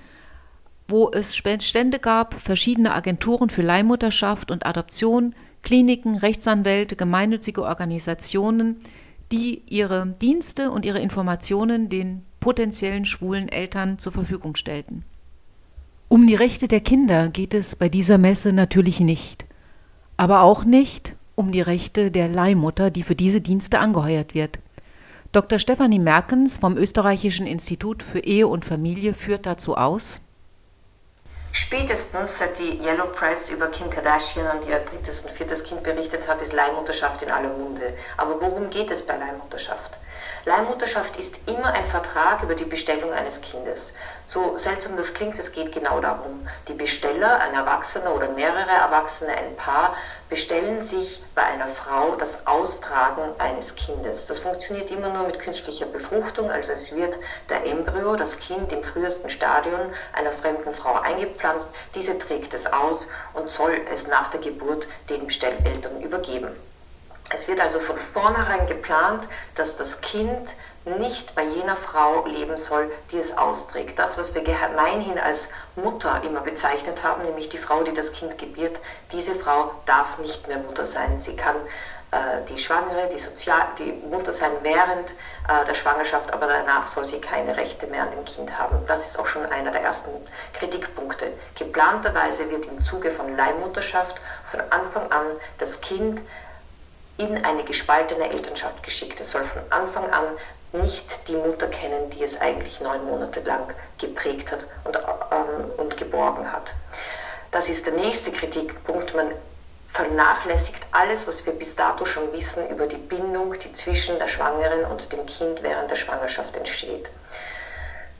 wo 0.87 1.09
es 1.11 1.35
Stände 1.35 1.99
gab, 1.99 2.35
verschiedene 2.35 2.93
Agenturen 2.93 3.49
für 3.49 3.63
Leihmutterschaft 3.63 4.51
und 4.51 4.65
Adoption, 4.65 5.33
Kliniken, 5.63 6.17
Rechtsanwälte, 6.17 6.95
gemeinnützige 6.95 7.63
Organisationen, 7.63 8.77
die 9.31 9.63
ihre 9.67 10.15
Dienste 10.21 10.69
und 10.69 10.85
ihre 10.85 10.99
Informationen 10.99 11.89
den 11.89 12.23
potenziellen 12.39 13.05
schwulen 13.05 13.47
Eltern 13.49 13.97
zur 13.97 14.11
Verfügung 14.11 14.55
stellten. 14.55 15.05
Um 16.09 16.27
die 16.27 16.35
Rechte 16.35 16.67
der 16.67 16.81
Kinder 16.81 17.29
geht 17.29 17.53
es 17.53 17.75
bei 17.75 17.89
dieser 17.89 18.19
Messe 18.19 18.53
natürlich 18.53 18.99
nicht, 18.99 19.45
aber 20.17 20.41
auch 20.41 20.65
nicht 20.65 21.15
um 21.33 21.51
die 21.51 21.61
Rechte 21.61 22.11
der 22.11 22.27
Leihmutter, 22.27 22.91
die 22.91 23.01
für 23.01 23.15
diese 23.15 23.41
Dienste 23.41 23.79
angeheuert 23.79 24.35
wird. 24.35 24.59
Dr. 25.33 25.57
Stefanie 25.57 25.97
Merkens 25.97 26.59
vom 26.59 26.77
Österreichischen 26.77 27.47
Institut 27.47 28.03
für 28.03 28.19
Ehe 28.19 28.47
und 28.47 28.65
Familie 28.65 29.15
führt 29.15 29.47
dazu 29.47 29.75
aus. 29.75 30.21
Spätestens 31.51 32.37
seit 32.37 32.59
die 32.59 32.77
Yellow 32.85 33.07
Press 33.07 33.49
über 33.49 33.65
Kim 33.65 33.89
Kardashian 33.89 34.45
und 34.55 34.69
ihr 34.69 34.77
drittes 34.77 35.21
und 35.21 35.31
viertes 35.31 35.63
Kind 35.63 35.81
berichtet 35.81 36.27
hat, 36.27 36.39
ist 36.43 36.53
Leihmutterschaft 36.53 37.23
in 37.23 37.31
aller 37.31 37.49
Munde. 37.49 37.95
Aber 38.15 38.39
worum 38.39 38.69
geht 38.69 38.91
es 38.91 39.01
bei 39.01 39.17
Leihmutterschaft? 39.17 39.97
Leihmutterschaft 40.45 41.15
ist 41.15 41.39
immer 41.49 41.73
ein 41.73 41.85
Vertrag 41.85 42.43
über 42.43 42.53
die 42.53 42.65
Bestellung 42.65 43.13
eines 43.13 43.39
Kindes. 43.39 43.93
So 44.23 44.57
seltsam 44.57 44.97
das 44.97 45.13
klingt, 45.13 45.39
es 45.39 45.53
geht 45.53 45.71
genau 45.71 46.01
darum. 46.01 46.45
Die 46.67 46.73
Besteller, 46.73 47.39
ein 47.39 47.53
Erwachsener 47.53 48.13
oder 48.13 48.27
mehrere 48.27 48.69
Erwachsene, 48.69 49.31
ein 49.31 49.55
Paar, 49.55 49.95
bestellen 50.27 50.81
sich 50.81 51.23
bei 51.33 51.43
einer 51.43 51.69
Frau 51.69 52.15
das 52.15 52.45
Austragen 52.45 53.21
eines 53.39 53.75
Kindes. 53.75 54.25
Das 54.25 54.39
funktioniert 54.39 54.91
immer 54.91 55.07
nur 55.09 55.27
mit 55.27 55.39
künstlicher 55.39 55.85
Befruchtung, 55.85 56.51
also 56.51 56.73
es 56.73 56.93
wird 56.93 57.17
der 57.47 57.65
Embryo, 57.65 58.17
das 58.17 58.39
Kind 58.39 58.73
im 58.73 58.83
frühesten 58.83 59.29
Stadium 59.29 59.79
einer 60.11 60.33
fremden 60.33 60.73
Frau 60.73 60.95
eingepflanzt, 60.95 61.69
diese 61.95 62.17
trägt 62.17 62.53
es 62.53 62.67
aus 62.67 63.07
und 63.33 63.49
soll 63.49 63.79
es 63.89 64.07
nach 64.07 64.27
der 64.27 64.41
Geburt 64.41 64.89
den 65.09 65.25
Bestelleltern 65.25 66.01
übergeben. 66.01 66.51
Es 67.29 67.47
wird 67.47 67.61
also 67.61 67.79
von 67.79 67.97
vornherein 67.97 68.67
geplant, 68.67 69.27
dass 69.55 69.75
das 69.75 70.01
Kind 70.01 70.55
nicht 70.85 71.33
bei 71.33 71.43
jener 71.43 71.75
Frau 71.75 72.25
leben 72.25 72.57
soll, 72.57 72.91
die 73.11 73.17
es 73.17 73.37
austrägt. 73.37 73.97
Das, 73.97 74.17
was 74.17 74.35
wir 74.35 74.43
gemeinhin 74.43 75.17
als 75.17 75.49
Mutter 75.75 76.21
immer 76.25 76.41
bezeichnet 76.41 77.03
haben, 77.03 77.23
nämlich 77.23 77.49
die 77.49 77.57
Frau, 77.57 77.83
die 77.83 77.93
das 77.93 78.11
Kind 78.11 78.37
gebiert, 78.37 78.81
diese 79.11 79.33
Frau 79.33 79.71
darf 79.85 80.17
nicht 80.19 80.47
mehr 80.47 80.57
Mutter 80.57 80.85
sein. 80.85 81.19
Sie 81.19 81.35
kann 81.37 81.55
äh, 82.11 82.41
die 82.49 82.57
Schwangere, 82.57 83.07
die, 83.07 83.17
Sozial 83.17 83.61
die 83.79 83.93
Mutter 83.93 84.33
sein 84.33 84.51
während 84.61 85.11
äh, 85.47 85.65
der 85.65 85.73
Schwangerschaft, 85.73 86.33
aber 86.33 86.47
danach 86.47 86.85
soll 86.85 87.05
sie 87.05 87.21
keine 87.21 87.55
Rechte 87.55 87.87
mehr 87.87 88.03
an 88.03 88.11
dem 88.11 88.25
Kind 88.25 88.59
haben. 88.59 88.85
Das 88.85 89.05
ist 89.05 89.17
auch 89.17 89.27
schon 89.27 89.45
einer 89.45 89.71
der 89.71 89.81
ersten 89.81 90.11
Kritikpunkte. 90.53 91.31
Geplanterweise 91.55 92.51
wird 92.51 92.65
im 92.65 92.81
Zuge 92.81 93.09
von 93.09 93.35
Leihmutterschaft 93.35 94.21
von 94.43 94.61
Anfang 94.69 95.11
an 95.11 95.25
das 95.57 95.81
Kind 95.81 96.21
in 97.17 97.43
eine 97.43 97.63
gespaltene 97.63 98.29
Elternschaft 98.29 98.83
geschickt. 98.83 99.19
Es 99.19 99.31
soll 99.31 99.43
von 99.43 99.61
Anfang 99.69 100.09
an 100.09 100.25
nicht 100.73 101.27
die 101.27 101.35
Mutter 101.35 101.67
kennen, 101.67 102.09
die 102.09 102.23
es 102.23 102.41
eigentlich 102.41 102.81
neun 102.81 103.05
Monate 103.05 103.41
lang 103.41 103.73
geprägt 103.99 104.51
hat 104.51 104.65
und, 104.83 104.97
ähm, 104.97 105.71
und 105.77 105.97
geborgen 105.97 106.51
hat. 106.51 106.73
Das 107.51 107.69
ist 107.69 107.85
der 107.85 107.93
nächste 107.93 108.31
Kritikpunkt. 108.31 109.15
Man 109.15 109.31
vernachlässigt 109.87 110.87
alles, 110.91 111.27
was 111.27 111.45
wir 111.45 111.53
bis 111.53 111.75
dato 111.75 112.03
schon 112.05 112.33
wissen 112.33 112.67
über 112.69 112.87
die 112.87 112.97
Bindung, 112.97 113.53
die 113.59 113.71
zwischen 113.73 114.17
der 114.17 114.27
Schwangeren 114.27 114.85
und 114.85 115.13
dem 115.13 115.23
Kind 115.27 115.61
während 115.61 115.91
der 115.91 115.95
Schwangerschaft 115.95 116.57
entsteht. 116.57 117.11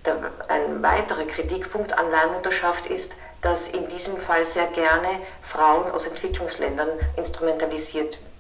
Der, 0.06 0.18
ein 0.50 0.84
weiterer 0.84 1.26
Kritikpunkt 1.26 1.98
an 1.98 2.12
Leihmutterschaft 2.12 2.86
ist, 2.86 3.16
dass 3.42 3.70
in 3.70 3.88
diesem 3.88 4.18
Fall 4.18 4.46
sehr 4.46 4.68
gerne 4.68 5.08
Frauen 5.42 5.90
aus 5.92 6.06
Entwicklungsländern 6.06 6.90
instrumentalisiert 7.16 8.20
werden. 8.20 8.33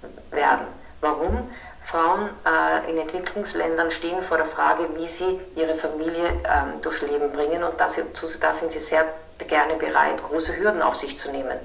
Warum? 1.03 1.49
Frauen 1.81 2.29
äh, 2.45 2.89
in 2.89 2.97
Entwicklungsländern 2.97 3.91
stehen 3.91 4.21
vor 4.21 4.37
der 4.37 4.45
Frage, 4.45 4.87
wie 4.95 5.05
sie 5.05 5.41
ihre 5.53 5.75
Familie 5.75 6.27
ähm, 6.45 6.81
durchs 6.81 7.01
Leben 7.01 7.29
bringen 7.33 7.61
und 7.61 7.73
da 7.79 7.89
sind 7.89 8.71
sie 8.71 8.79
sehr 8.79 9.05
gerne 9.47 9.75
bereit, 9.75 10.23
große 10.23 10.57
Hürden 10.57 10.81
auf 10.81 10.95
sich 10.95 11.17
zu 11.17 11.29
nehmen. 11.29 11.59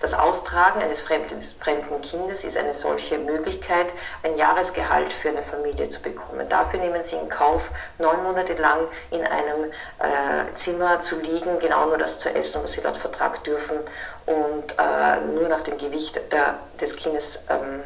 Das 0.00 0.14
Austragen 0.14 0.80
eines 0.80 1.02
fremden, 1.02 1.40
fremden 1.40 2.00
Kindes 2.02 2.44
ist 2.44 2.56
eine 2.56 2.72
solche 2.72 3.18
Möglichkeit, 3.18 3.86
ein 4.22 4.36
Jahresgehalt 4.36 5.12
für 5.12 5.30
eine 5.30 5.42
Familie 5.42 5.88
zu 5.88 6.00
bekommen. 6.00 6.48
Dafür 6.48 6.78
nehmen 6.78 7.02
sie 7.02 7.16
in 7.16 7.28
Kauf, 7.28 7.72
neun 7.98 8.22
Monate 8.22 8.54
lang 8.54 8.86
in 9.10 9.26
einem 9.26 9.72
äh, 9.98 10.54
Zimmer 10.54 11.00
zu 11.00 11.18
liegen, 11.18 11.58
genau 11.58 11.86
nur 11.86 11.98
das 11.98 12.20
zu 12.20 12.32
essen, 12.32 12.62
was 12.62 12.74
sie 12.74 12.82
dort 12.82 12.96
vertragen 12.96 13.42
dürfen 13.44 13.78
und 14.26 14.78
äh, 14.78 15.20
nur 15.34 15.48
nach 15.48 15.62
dem 15.62 15.76
Gewicht 15.78 16.32
der, 16.32 16.58
des 16.80 16.94
Kindes 16.94 17.46
ähm, 17.50 17.82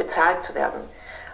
bezahlt 0.00 0.42
zu 0.42 0.54
werden. 0.54 0.80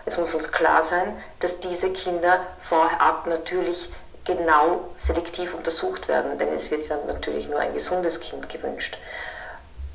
Es 0.07 0.19
muss 0.19 0.35
uns 0.35 0.51
klar 0.51 0.83
sein, 0.83 1.17
dass 1.39 1.61
diese 1.61 1.93
Kinder 1.93 2.41
vorab 2.59 3.27
natürlich 3.27 3.91
genau 4.25 4.89
selektiv 4.97 5.55
untersucht 5.55 6.09
werden, 6.09 6.37
denn 6.37 6.53
es 6.53 6.73
wird 6.73 6.91
dann 6.91 7.07
natürlich 7.07 7.49
nur 7.49 7.61
ein 7.61 7.73
gesundes 7.73 8.19
Kind 8.19 8.49
gewünscht. 8.49 8.99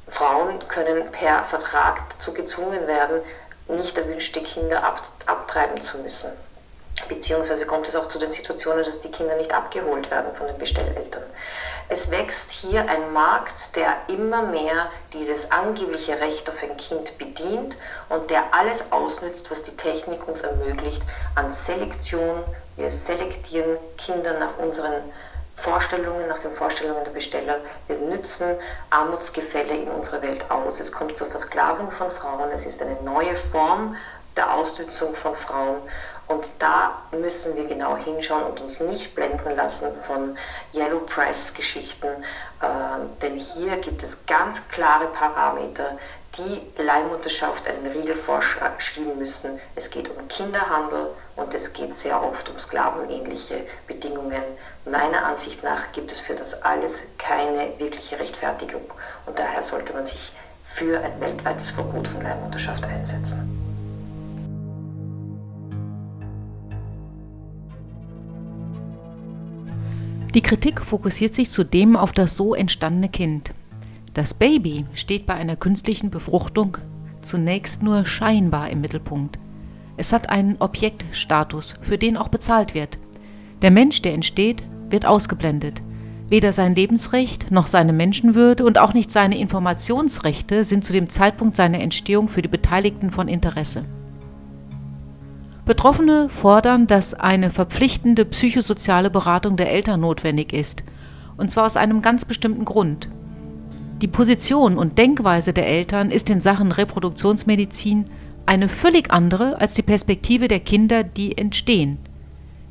Frauen 0.08 0.66
können 0.70 1.12
per 1.12 1.44
Vertrag 1.44 2.01
dazu 2.12 2.34
gezwungen 2.34 2.88
werden, 2.88 3.22
nicht 3.68 3.98
erwünschte 3.98 4.42
Kinder 4.42 4.84
abtreiben 5.25 5.82
zu 5.82 5.98
müssen. 6.00 6.32
Beziehungsweise 7.07 7.65
kommt 7.65 7.88
es 7.88 7.95
auch 7.95 8.05
zu 8.05 8.19
den 8.19 8.31
Situationen, 8.31 8.83
dass 8.83 9.00
die 9.00 9.12
Kinder 9.12 9.36
nicht 9.36 9.53
abgeholt 9.53 10.12
werden 10.12 10.33
von 10.33 10.48
den 10.48 10.57
Bestelleltern. 10.57 11.24
Es 11.89 12.12
wächst 12.12 12.51
hier 12.51 12.88
ein 12.88 13.12
Markt, 13.12 13.75
der 13.75 13.98
immer 14.07 14.43
mehr 14.43 14.89
dieses 15.13 15.51
angebliche 15.51 16.19
Recht 16.19 16.50
auf 16.50 16.63
ein 16.63 16.77
Kind 16.77 17.17
bedient 17.17 17.77
und 18.10 18.29
der 18.29 18.53
alles 18.53 18.91
ausnützt, 18.91 19.51
was 19.51 19.63
die 19.63 19.75
Technik 19.75 20.27
uns 20.27 20.41
ermöglicht 20.41 21.03
an 21.36 21.50
Selektion. 21.50 22.43
Wir 22.77 22.89
selektieren 22.89 23.77
Kinder 23.98 24.39
nach 24.39 24.57
unseren 24.57 25.03
Vorstellungen, 25.55 26.27
nach 26.27 26.39
den 26.39 26.53
Vorstellungen 26.53 27.03
der 27.03 27.12
Besteller. 27.12 27.60
Wir 27.88 27.98
nützen 28.00 28.57
Armutsgefälle 28.89 29.75
in 29.75 29.89
unserer 29.89 30.21
Welt 30.21 30.50
aus. 30.50 30.79
Es 30.79 30.91
kommt 30.91 31.17
zur 31.17 31.27
Versklavung 31.27 31.91
von 31.91 32.10
Frauen. 32.10 32.50
Es 32.51 32.65
ist 32.65 32.81
eine 32.81 32.95
neue 33.03 33.36
Form 33.36 33.95
der 34.36 34.53
Ausnützung 34.53 35.13
von 35.13 35.36
Frauen 35.36 35.81
und 36.28 36.51
da 36.60 37.01
müssen 37.12 37.56
wir 37.56 37.66
genau 37.66 37.98
hinschauen 37.98 38.44
und 38.44 38.62
uns 38.62 38.80
nicht 38.80 39.16
blenden 39.16 39.56
lassen 39.56 39.94
von 39.96 40.38
Yellow 40.74 41.00
Press 41.00 41.54
Geschichten, 41.54 42.08
äh, 42.08 42.68
denn 43.22 43.38
hier 43.38 43.78
gibt 43.78 44.04
es 44.04 44.25
ganz 44.25 44.68
klare 44.70 45.08
Parameter, 45.08 45.98
die 46.38 46.82
Leihmutterschaft 46.82 47.68
einen 47.68 47.86
Riegel 47.88 48.16
vorschieben 48.16 49.18
müssen. 49.18 49.60
Es 49.75 49.90
geht 49.90 50.10
um 50.10 50.28
Kinderhandel 50.30 51.10
und 51.36 51.54
es 51.54 51.74
geht 51.74 51.94
sehr 51.94 52.24
oft 52.24 52.50
um 52.50 52.58
sklavenähnliche 52.58 53.66
Bedingungen. 53.86 54.44
Meiner 54.86 55.25
Ansicht 55.25 55.63
nach 55.63 55.92
gibt 55.92 56.12
es 56.12 56.22
für 56.22 56.36
das 56.36 56.63
alles 56.63 57.10
keine 57.18 57.78
wirkliche 57.80 58.18
Rechtfertigung 58.20 58.94
und 59.25 59.38
daher 59.38 59.62
sollte 59.62 59.94
man 59.94 60.06
sich 60.06 60.32
für 60.63 61.01
ein 61.01 61.20
weltweites 61.20 61.72
Verbot 61.72 62.08
von 62.08 62.22
Leihmutterschaft 62.22 62.86
einsetzen. 62.86 63.50
Die 70.34 70.42
Kritik 70.42 70.82
fokussiert 70.82 71.34
sich 71.36 71.50
zudem 71.50 71.98
auf 71.98 72.14
das 72.14 72.38
so 72.38 72.56
entstandene 72.56 73.10
Kind. 73.10 73.54
Das 74.14 74.34
Baby 74.34 74.86
steht 74.94 75.26
bei 75.26 75.34
einer 75.34 75.58
künstlichen 75.58 76.10
Befruchtung 76.10 76.78
zunächst 77.22 77.84
nur 77.84 78.06
scheinbar 78.06 78.70
im 78.70 78.82
Mittelpunkt. 78.82 79.38
Es 79.98 80.14
hat 80.14 80.30
einen 80.30 80.56
Objektstatus, 80.60 81.76
für 81.82 81.98
den 81.98 82.18
auch 82.18 82.30
bezahlt 82.30 82.74
wird. 82.74 82.98
Der 83.62 83.72
Mensch, 83.72 84.02
der 84.02 84.14
entsteht, 84.14 84.64
wird 84.90 85.06
ausgeblendet. 85.06 85.82
Weder 86.30 86.54
sein 86.54 86.76
Lebensrecht 86.76 87.52
noch 87.52 87.68
seine 87.68 87.94
Menschenwürde 87.94 88.66
und 88.66 88.80
auch 88.80 88.94
nicht 88.94 89.12
seine 89.12 89.38
Informationsrechte 89.38 90.64
sind 90.64 90.86
zu 90.86 90.94
dem 90.94 91.10
Zeitpunkt 91.10 91.58
seiner 91.58 91.82
Entstehung 91.82 92.30
für 92.30 92.42
die 92.42 92.48
Beteiligten 92.48 93.12
von 93.12 93.28
Interesse. 93.28 93.84
Betroffene 95.65 96.27
fordern, 96.27 96.88
dass 96.88 97.13
eine 97.13 97.51
verpflichtende 97.51 98.25
psychosoziale 98.25 99.10
Beratung 99.12 99.58
der 99.58 99.72
Eltern 99.72 100.01
notwendig 100.01 100.53
ist, 100.53 100.84
und 101.38 101.51
zwar 101.51 101.65
aus 101.65 101.77
einem 101.77 102.01
ganz 102.01 102.25
bestimmten 102.25 102.65
Grund. 102.65 103.10
Die 104.01 104.08
Position 104.08 104.77
und 104.77 104.98
Denkweise 104.98 105.53
der 105.53 105.68
Eltern 105.68 106.10
ist 106.10 106.32
in 106.32 106.41
Sachen 106.41 106.72
Reproduktionsmedizin 106.72 108.08
eine 108.48 108.68
völlig 108.68 109.12
andere 109.12 109.62
als 109.62 109.75
die 109.75 109.84
Perspektive 109.84 110.48
der 110.48 110.60
Kinder, 110.60 111.03
die 111.03 111.38
entstehen, 111.38 112.00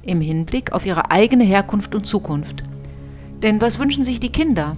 im 0.02 0.20
Hinblick 0.20 0.72
auf 0.72 0.84
ihre 0.84 1.12
eigene 1.12 1.44
Herkunft 1.44 1.94
und 1.94 2.06
Zukunft. 2.06 2.64
Denn 3.42 3.60
was 3.60 3.78
wünschen 3.78 4.02
sich 4.02 4.18
die 4.18 4.32
Kinder? 4.32 4.72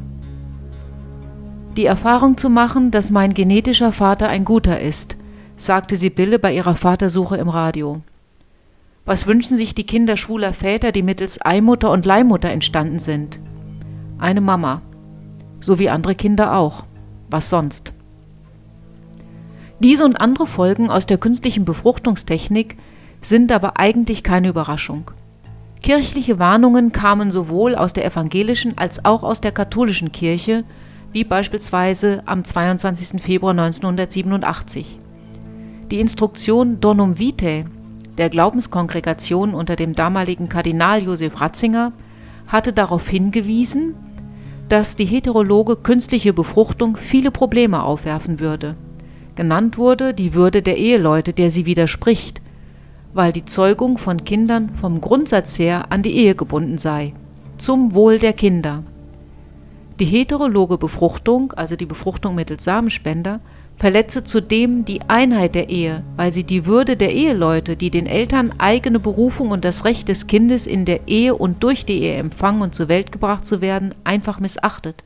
Die 1.79 1.87
Erfahrung 1.87 2.37
zu 2.37 2.51
machen, 2.51 2.91
dass 2.91 3.11
mein 3.11 3.33
genetischer 3.33 3.93
Vater 3.93 4.29
ein 4.29 4.45
guter 4.45 4.79
ist, 4.79 5.17
sagte 5.63 5.97
Sibylle 5.97 6.39
bei 6.39 6.55
ihrer 6.55 6.75
Vatersuche 6.75 7.37
im 7.37 7.49
Radio. 7.49 8.03
Was 9.05 9.27
wünschen 9.27 9.57
sich 9.57 9.75
die 9.75 9.87
Kinder 9.87 10.17
schwuler 10.17 10.53
Väter, 10.53 10.93
die 10.93 11.03
mittels 11.03 11.41
Eimutter 11.41 11.91
und 11.91 12.07
Leihmutter 12.07 12.51
entstanden 12.51 12.99
sind? 12.99 13.39
Eine 14.19 14.41
Mama. 14.41 14.83
So 15.61 15.79
wie 15.79 15.89
andere 15.89 16.15
Kinder 16.15 16.57
auch. 16.57 16.85
Was 17.31 17.51
sonst? 17.51 17.93
Diese 19.81 20.05
und 20.05 20.17
andere 20.17 20.47
Folgen 20.47 20.91
aus 20.91 21.07
der 21.07 21.19
künstlichen 21.19 21.65
Befruchtungstechnik 21.65 22.77
sind 23.21 23.51
aber 23.51 23.79
eigentlich 23.79 24.23
keine 24.23 24.49
Überraschung. 24.49 25.11
Kirchliche 25.83 26.39
Warnungen 26.39 26.93
kamen 26.93 27.33
sowohl 27.33 27.75
aus 27.75 27.93
der 27.93 28.05
evangelischen 28.05 28.79
als 28.79 29.05
auch 29.05 29.25
aus 29.25 29.41
der 29.41 29.51
katholischen 29.51 30.13
Kirche, 30.13 30.65
wie 31.13 31.25
beispielsweise 31.25 32.23
am 32.27 32.45
22. 32.45 33.21
Februar 33.21 33.51
1987. 33.51 34.99
Die 35.93 36.01
Instruktion 36.01 36.81
Donum 36.81 37.19
Vitae 37.19 37.67
der 38.17 38.31
Glaubenskongregation 38.31 39.53
unter 39.53 39.77
dem 39.77 39.95
damaligen 39.95 40.49
Kardinal 40.49 41.03
Josef 41.03 41.39
Ratzinger 41.39 41.93
hatte 42.47 42.73
darauf 42.73 43.07
hingewiesen, 43.11 43.95
dass 44.71 44.97
die 44.97 45.05
heterologe 45.05 45.77
künstliche 45.77 46.33
Befruchtung 46.33 46.97
viele 46.97 47.31
Probleme 47.31 47.83
aufwerfen 47.83 48.41
würde. 48.41 48.75
Genannt 49.35 49.77
wurde 49.77 50.15
die 50.15 50.33
Würde 50.33 50.63
der 50.63 50.79
Eheleute, 50.79 51.35
der 51.35 51.51
sie 51.51 51.67
widerspricht, 51.67 52.41
weil 53.13 53.35
die 53.35 53.45
Zeugung 53.45 53.99
von 53.99 54.25
Kindern 54.25 54.71
vom 54.75 55.03
Grundsatz 55.03 55.59
her 55.59 55.93
an 55.93 56.03
die 56.03 56.17
Ehe 56.17 56.35
gebunden 56.35 56.79
sei, 56.79 57.13
zum 57.59 57.93
Wohl 57.93 58.19
der 58.19 58.33
Kinder. 58.33 58.83
Die 60.01 60.07
heterologe 60.07 60.79
Befruchtung, 60.79 61.53
also 61.53 61.77
die 61.77 61.85
Befruchtung 61.85 62.35
mittels 62.35 62.65
Samenspender, 62.65 63.41
verletze 63.77 64.23
zudem 64.25 64.85
die 64.85 65.01
Einheit 65.09 65.55
der 65.55 65.69
Ehe, 65.69 66.05
weil 66.17 66.33
sie 66.33 66.45
die 66.45 66.67
Würde 66.67 66.97
der 66.97 67.13
Eheleute, 67.13 67.77
die 67.77 67.91
den 67.91 68.07
Eltern 68.07 68.55
eigene 68.59 69.01
Berufung 69.01 69.51
und 69.51 69.65
das 69.65 69.85
Recht 69.85 70.09
des 70.09 70.27
Kindes 70.27 70.67
in 70.67 70.85
der 70.85 71.09
Ehe 71.09 71.35
und 71.35 71.63
durch 71.63 71.85
die 71.85 72.03
Ehe 72.03 72.17
empfangen 72.17 72.63
und 72.63 72.75
zur 72.75 72.89
Welt 72.89 73.13
gebracht 73.13 73.45
zu 73.45 73.61
werden, 73.61 73.95
einfach 74.05 74.39
missachtet. 74.39 75.03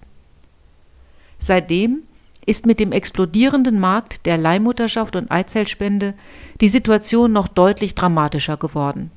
Seitdem 1.38 2.02
ist 2.44 2.64
mit 2.64 2.78
dem 2.78 2.92
explodierenden 2.92 3.80
Markt 3.80 4.24
der 4.24 4.38
Leihmutterschaft 4.38 5.16
und 5.16 5.30
Eizellspende 5.30 6.14
die 6.60 6.68
Situation 6.68 7.32
noch 7.32 7.48
deutlich 7.48 7.94
dramatischer 7.94 8.56
geworden. 8.56 9.10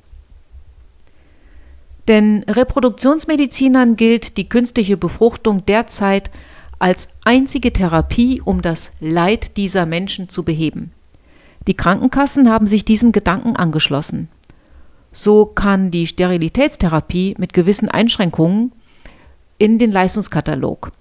Denn 2.08 2.44
Reproduktionsmedizinern 2.48 3.94
gilt 3.94 4.36
die 4.36 4.48
künstliche 4.48 4.96
Befruchtung 4.96 5.64
derzeit 5.64 6.30
als 6.80 7.10
einzige 7.24 7.72
Therapie, 7.72 8.40
um 8.44 8.62
das 8.62 8.92
Leid 9.00 9.56
dieser 9.56 9.86
Menschen 9.86 10.28
zu 10.28 10.42
beheben. 10.42 10.92
Die 11.68 11.74
Krankenkassen 11.74 12.50
haben 12.50 12.66
sich 12.66 12.84
diesem 12.84 13.12
Gedanken 13.12 13.54
angeschlossen. 13.54 14.28
So 15.12 15.44
kann 15.44 15.90
die 15.90 16.06
Sterilitätstherapie 16.06 17.34
mit 17.38 17.52
gewissen 17.52 17.88
Einschränkungen 17.88 18.72
in 19.58 19.78
den 19.78 19.92
Leistungskatalog. 19.92 20.92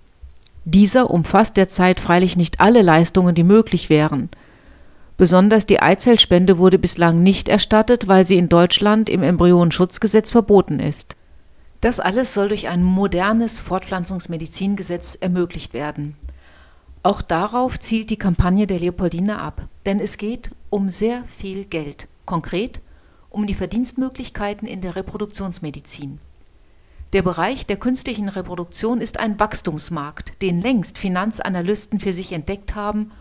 Dieser 0.65 1.09
umfasst 1.09 1.55
derzeit 1.57 1.99
freilich 1.99 2.35
nicht 2.35 2.59
alle 2.59 2.81
Leistungen, 2.81 3.33
die 3.33 3.43
möglich 3.43 3.89
wären. 3.89 4.29
Besonders 5.15 5.65
die 5.65 5.81
Eizellspende 5.81 6.57
wurde 6.57 6.77
bislang 6.77 7.23
nicht 7.23 7.47
erstattet, 7.47 8.07
weil 8.07 8.25
sie 8.25 8.37
in 8.37 8.49
Deutschland 8.49 9.09
im 9.09 9.23
Embryonenschutzgesetz 9.23 10.31
verboten 10.31 10.79
ist. 10.79 11.15
Das 11.81 12.01
alles 12.01 12.33
soll 12.33 12.49
durch 12.49 12.67
ein 12.67 12.83
modernes 12.83 13.61
Fortpflanzungsmedizingesetz 13.61 15.15
ermöglicht 15.15 15.73
werden. 15.73 16.17
Auch 17.03 17.21
darauf 17.21 17.79
zielt 17.79 18.09
die 18.09 18.17
Kampagne 18.17 18.67
der 18.67 18.79
Leopoldine 18.79 19.39
ab, 19.39 19.67
denn 19.85 20.01
es 20.01 20.17
geht 20.17 20.51
um 20.69 20.89
sehr 20.89 21.23
viel 21.25 21.63
Geld, 21.63 22.07
konkret 22.25 22.81
um 23.29 23.47
die 23.47 23.53
Verdienstmöglichkeiten 23.53 24.67
in 24.67 24.81
der 24.81 24.97
Reproduktionsmedizin. 24.97 26.19
Der 27.13 27.21
Bereich 27.21 27.65
der 27.65 27.77
künstlichen 27.77 28.27
Reproduktion 28.27 28.99
ist 28.99 29.17
ein 29.17 29.39
Wachstumsmarkt, 29.39 30.41
den 30.41 30.61
längst 30.61 30.97
Finanzanalysten 30.97 31.99
für 31.99 32.11
sich 32.11 32.33
entdeckt 32.33 32.75
haben 32.75 33.11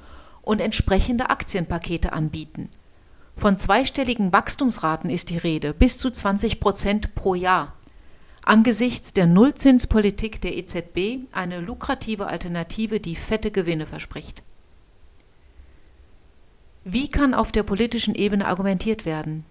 und 0.42 0.60
entsprechende 0.60 1.30
Aktienpakete 1.30 2.12
anbieten. 2.12 2.68
Von 3.36 3.56
zweistelligen 3.56 4.32
Wachstumsraten 4.32 5.10
ist 5.10 5.30
die 5.30 5.38
Rede, 5.38 5.72
bis 5.72 5.96
zu 5.96 6.10
20 6.10 6.58
Prozent 6.58 7.14
pro 7.14 7.36
Jahr 7.36 7.77
angesichts 8.48 9.12
der 9.12 9.26
Nullzinspolitik 9.26 10.40
der 10.40 10.56
EZB 10.56 11.28
eine 11.32 11.60
lukrative 11.60 12.26
Alternative, 12.26 12.98
die 12.98 13.14
fette 13.14 13.50
Gewinne 13.50 13.86
verspricht. 13.86 14.42
Wie 16.84 17.08
kann 17.08 17.34
auf 17.34 17.52
der 17.52 17.62
politischen 17.62 18.14
Ebene 18.14 18.46
argumentiert 18.46 19.04
werden? 19.04 19.44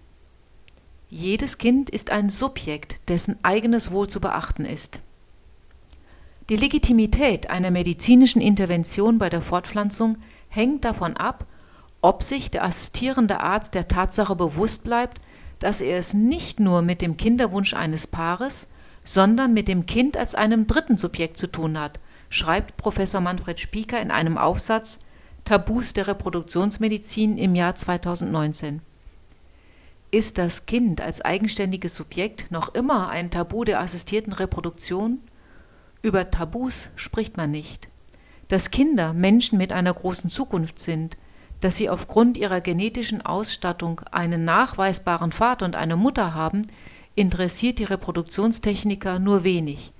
Jedes 1.08 1.58
Kind 1.58 1.88
ist 1.88 2.10
ein 2.10 2.28
Subjekt, 2.28 2.96
dessen 3.08 3.38
eigenes 3.42 3.92
Wohl 3.92 4.08
zu 4.08 4.20
beachten 4.20 4.64
ist. 4.64 5.00
Die 6.48 6.56
Legitimität 6.56 7.50
einer 7.50 7.70
medizinischen 7.70 8.42
Intervention 8.42 9.18
bei 9.18 9.30
der 9.30 9.42
Fortpflanzung 9.42 10.18
hängt 10.48 10.84
davon 10.84 11.16
ab, 11.16 11.46
ob 12.00 12.22
sich 12.22 12.50
der 12.50 12.64
assistierende 12.64 13.40
Arzt 13.40 13.74
der 13.74 13.86
Tatsache 13.86 14.34
bewusst 14.34 14.82
bleibt, 14.82 15.20
dass 15.60 15.80
er 15.80 15.98
es 15.98 16.14
nicht 16.14 16.58
nur 16.58 16.82
mit 16.82 17.00
dem 17.00 17.16
Kinderwunsch 17.16 17.74
eines 17.74 18.06
Paares, 18.06 18.66
sondern 19.08 19.54
mit 19.54 19.68
dem 19.68 19.86
Kind 19.86 20.18
als 20.18 20.34
einem 20.34 20.66
dritten 20.66 20.98
Subjekt 20.98 21.38
zu 21.38 21.46
tun 21.46 21.80
hat, 21.80 21.98
schreibt 22.28 22.76
Professor 22.76 23.22
Manfred 23.22 23.58
Spieker 23.58 23.98
in 24.02 24.10
einem 24.10 24.36
Aufsatz 24.36 24.98
Tabus 25.46 25.94
der 25.94 26.08
Reproduktionsmedizin 26.08 27.38
im 27.38 27.54
Jahr 27.54 27.74
2019. 27.74 28.82
Ist 30.10 30.36
das 30.36 30.66
Kind 30.66 31.00
als 31.00 31.22
eigenständiges 31.22 31.94
Subjekt 31.94 32.50
noch 32.50 32.74
immer 32.74 33.08
ein 33.08 33.30
Tabu 33.30 33.64
der 33.64 33.80
assistierten 33.80 34.34
Reproduktion? 34.34 35.20
Über 36.02 36.30
Tabus 36.30 36.90
spricht 36.94 37.38
man 37.38 37.50
nicht. 37.50 37.88
Dass 38.48 38.70
Kinder 38.70 39.14
Menschen 39.14 39.56
mit 39.56 39.72
einer 39.72 39.94
großen 39.94 40.28
Zukunft 40.28 40.78
sind, 40.78 41.16
dass 41.62 41.78
sie 41.78 41.88
aufgrund 41.88 42.36
ihrer 42.36 42.60
genetischen 42.60 43.24
Ausstattung 43.24 44.02
einen 44.12 44.44
nachweisbaren 44.44 45.32
Vater 45.32 45.64
und 45.64 45.76
eine 45.76 45.96
Mutter 45.96 46.34
haben, 46.34 46.66
interessiert 47.18 47.78
die 47.78 47.84
Reproduktionstechniker 47.84 49.18
nur 49.18 49.44
wenig. 49.44 49.92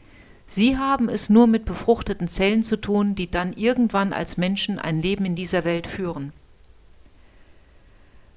Sie 0.46 0.78
haben 0.78 1.08
es 1.08 1.28
nur 1.28 1.46
mit 1.46 1.64
befruchteten 1.64 2.28
Zellen 2.28 2.62
zu 2.62 2.80
tun, 2.80 3.14
die 3.14 3.30
dann 3.30 3.52
irgendwann 3.52 4.12
als 4.12 4.38
Menschen 4.38 4.78
ein 4.78 5.02
Leben 5.02 5.26
in 5.26 5.34
dieser 5.34 5.64
Welt 5.64 5.86
führen. 5.86 6.32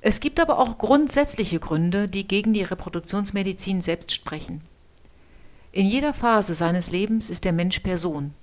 Es 0.01 0.19
gibt 0.19 0.39
aber 0.39 0.57
auch 0.57 0.79
grundsätzliche 0.79 1.59
Gründe, 1.59 2.07
die 2.07 2.27
gegen 2.27 2.53
die 2.53 2.63
Reproduktionsmedizin 2.63 3.81
selbst 3.81 4.11
sprechen. 4.11 4.61
In 5.71 5.85
jeder 5.85 6.13
Phase 6.13 6.55
seines 6.55 6.91
Lebens 6.91 7.29
ist 7.29 7.45
der 7.45 7.53
Mensch 7.53 7.79
Person. 7.79 8.33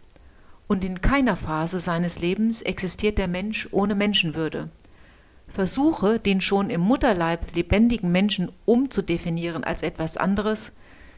Und 0.68 0.84
in 0.84 1.00
keiner 1.00 1.36
Phase 1.36 1.80
seines 1.80 2.20
Lebens 2.20 2.62
existiert 2.62 3.18
der 3.18 3.28
Mensch 3.28 3.68
ohne 3.72 3.94
Menschenwürde. 3.94 4.70
Versuche, 5.48 6.18
den 6.18 6.40
schon 6.40 6.70
im 6.70 6.82
Mutterleib 6.82 7.54
lebendigen 7.54 8.12
Menschen 8.12 8.52
umzudefinieren 8.66 9.64
als 9.64 9.82
etwas 9.82 10.16
anderes, 10.16 10.72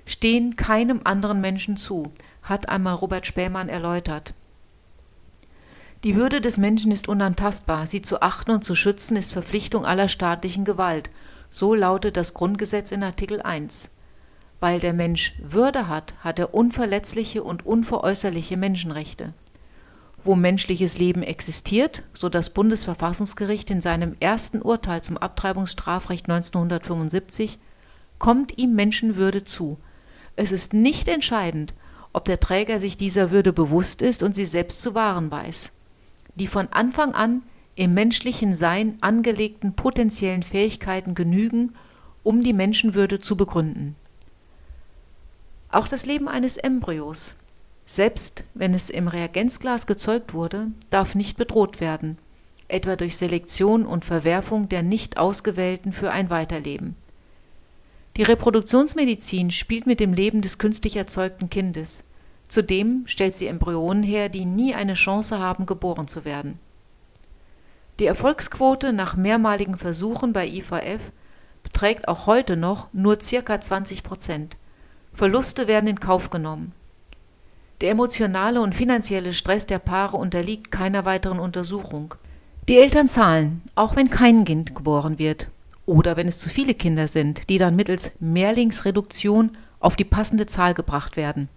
stehen 0.06 0.56
keinem 0.56 1.00
anderen 1.04 1.40
Menschen 1.40 1.76
zu, 1.76 2.12
hat 2.42 2.68
einmal 2.68 2.94
Robert 2.94 3.26
Spähmann 3.26 3.68
erläutert. 3.68 4.34
Die 6.04 6.16
Würde 6.16 6.40
des 6.40 6.56
Menschen 6.56 6.92
ist 6.92 7.08
unantastbar, 7.08 7.86
sie 7.86 8.00
zu 8.00 8.22
achten 8.22 8.52
und 8.52 8.64
zu 8.64 8.74
schützen 8.74 9.16
ist 9.16 9.32
Verpflichtung 9.32 9.84
aller 9.84 10.08
staatlichen 10.08 10.64
Gewalt, 10.64 11.10
so 11.50 11.74
lautet 11.74 12.16
das 12.16 12.32
Grundgesetz 12.32 12.92
in 12.92 13.02
Artikel 13.02 13.42
1. 13.42 13.90
Weil 14.60 14.80
der 14.80 14.94
Mensch 14.94 15.34
Würde 15.42 15.88
hat, 15.88 16.14
hat 16.20 16.38
er 16.38 16.54
unverletzliche 16.54 17.42
und 17.42 17.66
unveräußerliche 17.66 18.56
Menschenrechte 18.56 19.34
wo 20.24 20.34
menschliches 20.34 20.98
Leben 20.98 21.22
existiert, 21.22 22.02
so 22.12 22.28
das 22.28 22.50
Bundesverfassungsgericht 22.50 23.70
in 23.70 23.80
seinem 23.80 24.14
ersten 24.20 24.62
Urteil 24.62 25.02
zum 25.02 25.16
Abtreibungsstrafrecht 25.16 26.28
1975, 26.28 27.58
kommt 28.18 28.58
ihm 28.58 28.74
Menschenwürde 28.74 29.44
zu. 29.44 29.78
Es 30.36 30.52
ist 30.52 30.72
nicht 30.74 31.08
entscheidend, 31.08 31.74
ob 32.12 32.24
der 32.24 32.40
Träger 32.40 32.78
sich 32.78 32.96
dieser 32.96 33.30
Würde 33.30 33.52
bewusst 33.52 34.02
ist 34.02 34.22
und 34.22 34.34
sie 34.34 34.44
selbst 34.44 34.82
zu 34.82 34.94
wahren 34.94 35.30
weiß. 35.30 35.72
Die 36.34 36.46
von 36.46 36.68
Anfang 36.68 37.14
an 37.14 37.42
im 37.76 37.94
menschlichen 37.94 38.54
Sein 38.54 38.98
angelegten 39.00 39.74
potenziellen 39.74 40.42
Fähigkeiten 40.42 41.14
genügen, 41.14 41.74
um 42.22 42.42
die 42.42 42.52
Menschenwürde 42.52 43.20
zu 43.20 43.36
begründen. 43.36 43.96
Auch 45.70 45.88
das 45.88 46.04
Leben 46.04 46.28
eines 46.28 46.56
Embryos 46.56 47.36
selbst 47.90 48.44
wenn 48.54 48.72
es 48.72 48.88
im 48.88 49.08
Reagenzglas 49.08 49.88
gezeugt 49.88 50.32
wurde, 50.32 50.68
darf 50.90 51.16
nicht 51.16 51.36
bedroht 51.36 51.80
werden, 51.80 52.18
etwa 52.68 52.94
durch 52.94 53.16
Selektion 53.16 53.84
und 53.84 54.04
Verwerfung 54.04 54.68
der 54.68 54.84
nicht 54.84 55.16
ausgewählten 55.16 55.90
für 55.90 56.12
ein 56.12 56.30
Weiterleben. 56.30 56.94
Die 58.16 58.22
Reproduktionsmedizin 58.22 59.50
spielt 59.50 59.88
mit 59.88 59.98
dem 59.98 60.12
Leben 60.12 60.40
des 60.40 60.58
künstlich 60.58 60.94
erzeugten 60.94 61.50
Kindes. 61.50 62.04
Zudem 62.46 63.02
stellt 63.06 63.34
sie 63.34 63.48
Embryonen 63.48 64.04
her, 64.04 64.28
die 64.28 64.44
nie 64.44 64.72
eine 64.72 64.94
Chance 64.94 65.40
haben, 65.40 65.66
geboren 65.66 66.06
zu 66.06 66.24
werden. 66.24 66.60
Die 67.98 68.06
Erfolgsquote 68.06 68.92
nach 68.92 69.16
mehrmaligen 69.16 69.76
Versuchen 69.76 70.32
bei 70.32 70.46
IVF 70.46 71.10
beträgt 71.64 72.06
auch 72.06 72.26
heute 72.26 72.56
noch 72.56 72.86
nur 72.92 73.16
ca. 73.16 73.60
20 73.60 74.04
Prozent. 74.04 74.56
Verluste 75.12 75.66
werden 75.66 75.88
in 75.88 75.98
Kauf 75.98 76.30
genommen. 76.30 76.72
Der 77.80 77.90
emotionale 77.90 78.60
und 78.60 78.74
finanzielle 78.74 79.32
Stress 79.32 79.64
der 79.64 79.78
Paare 79.78 80.18
unterliegt 80.18 80.70
keiner 80.70 81.06
weiteren 81.06 81.38
Untersuchung. 81.38 82.14
Die 82.68 82.76
Eltern 82.76 83.08
zahlen, 83.08 83.62
auch 83.74 83.96
wenn 83.96 84.10
kein 84.10 84.44
Kind 84.44 84.74
geboren 84.74 85.18
wird 85.18 85.48
oder 85.86 86.16
wenn 86.16 86.28
es 86.28 86.38
zu 86.38 86.50
viele 86.50 86.74
Kinder 86.74 87.08
sind, 87.08 87.48
die 87.48 87.56
dann 87.56 87.76
mittels 87.76 88.12
Mehrlingsreduktion 88.20 89.52
auf 89.80 89.96
die 89.96 90.04
passende 90.04 90.44
Zahl 90.46 90.74
gebracht 90.74 91.16
werden. 91.16 91.48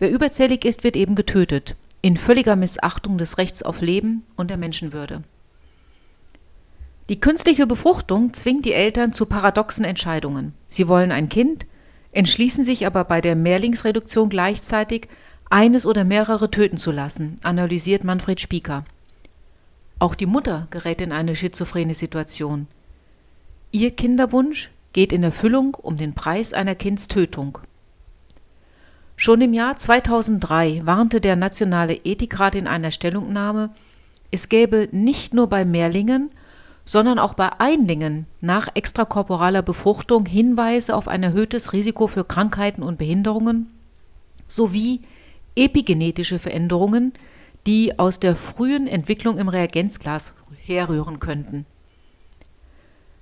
Wer 0.00 0.10
überzählig 0.10 0.64
ist, 0.64 0.82
wird 0.82 0.96
eben 0.96 1.14
getötet, 1.14 1.76
in 2.00 2.16
völliger 2.16 2.56
Missachtung 2.56 3.18
des 3.18 3.38
Rechts 3.38 3.62
auf 3.62 3.82
Leben 3.82 4.24
und 4.36 4.50
der 4.50 4.56
Menschenwürde. 4.56 5.22
Die 7.08 7.20
künstliche 7.20 7.68
Befruchtung 7.68 8.34
zwingt 8.34 8.64
die 8.64 8.72
Eltern 8.72 9.12
zu 9.12 9.26
paradoxen 9.26 9.84
Entscheidungen. 9.84 10.54
Sie 10.68 10.88
wollen 10.88 11.12
ein 11.12 11.28
Kind, 11.28 11.66
entschließen 12.12 12.64
sich 12.64 12.86
aber 12.86 13.04
bei 13.04 13.20
der 13.20 13.34
Mehrlingsreduktion 13.34 14.28
gleichzeitig, 14.28 15.08
eines 15.50 15.84
oder 15.84 16.04
mehrere 16.04 16.50
töten 16.50 16.78
zu 16.78 16.92
lassen, 16.92 17.36
analysiert 17.42 18.04
Manfred 18.04 18.40
Spieker. 18.40 18.84
Auch 19.98 20.14
die 20.14 20.26
Mutter 20.26 20.66
gerät 20.70 21.00
in 21.00 21.12
eine 21.12 21.36
schizophrene 21.36 21.94
Situation. 21.94 22.68
Ihr 23.70 23.90
Kinderwunsch 23.90 24.70
geht 24.92 25.12
in 25.12 25.22
Erfüllung 25.22 25.74
um 25.74 25.96
den 25.96 26.14
Preis 26.14 26.52
einer 26.52 26.74
Kindstötung. 26.74 27.58
Schon 29.16 29.40
im 29.40 29.52
Jahr 29.52 29.76
2003 29.76 30.82
warnte 30.84 31.20
der 31.20 31.36
Nationale 31.36 31.94
Ethikrat 31.94 32.54
in 32.54 32.66
einer 32.66 32.90
Stellungnahme, 32.90 33.70
es 34.30 34.48
gäbe 34.48 34.88
nicht 34.90 35.34
nur 35.34 35.48
bei 35.48 35.64
Mehrlingen, 35.64 36.30
sondern 36.92 37.18
auch 37.18 37.32
bei 37.32 37.48
Einlingen 37.58 38.26
nach 38.42 38.68
extrakorporaler 38.74 39.62
Befruchtung 39.62 40.26
Hinweise 40.26 40.94
auf 40.94 41.08
ein 41.08 41.22
erhöhtes 41.22 41.72
Risiko 41.72 42.06
für 42.06 42.22
Krankheiten 42.22 42.82
und 42.82 42.98
Behinderungen 42.98 43.70
sowie 44.46 45.00
epigenetische 45.56 46.38
Veränderungen, 46.38 47.14
die 47.66 47.98
aus 47.98 48.20
der 48.20 48.36
frühen 48.36 48.86
Entwicklung 48.86 49.38
im 49.38 49.48
Reagenzglas 49.48 50.34
herrühren 50.66 51.18
könnten. 51.18 51.64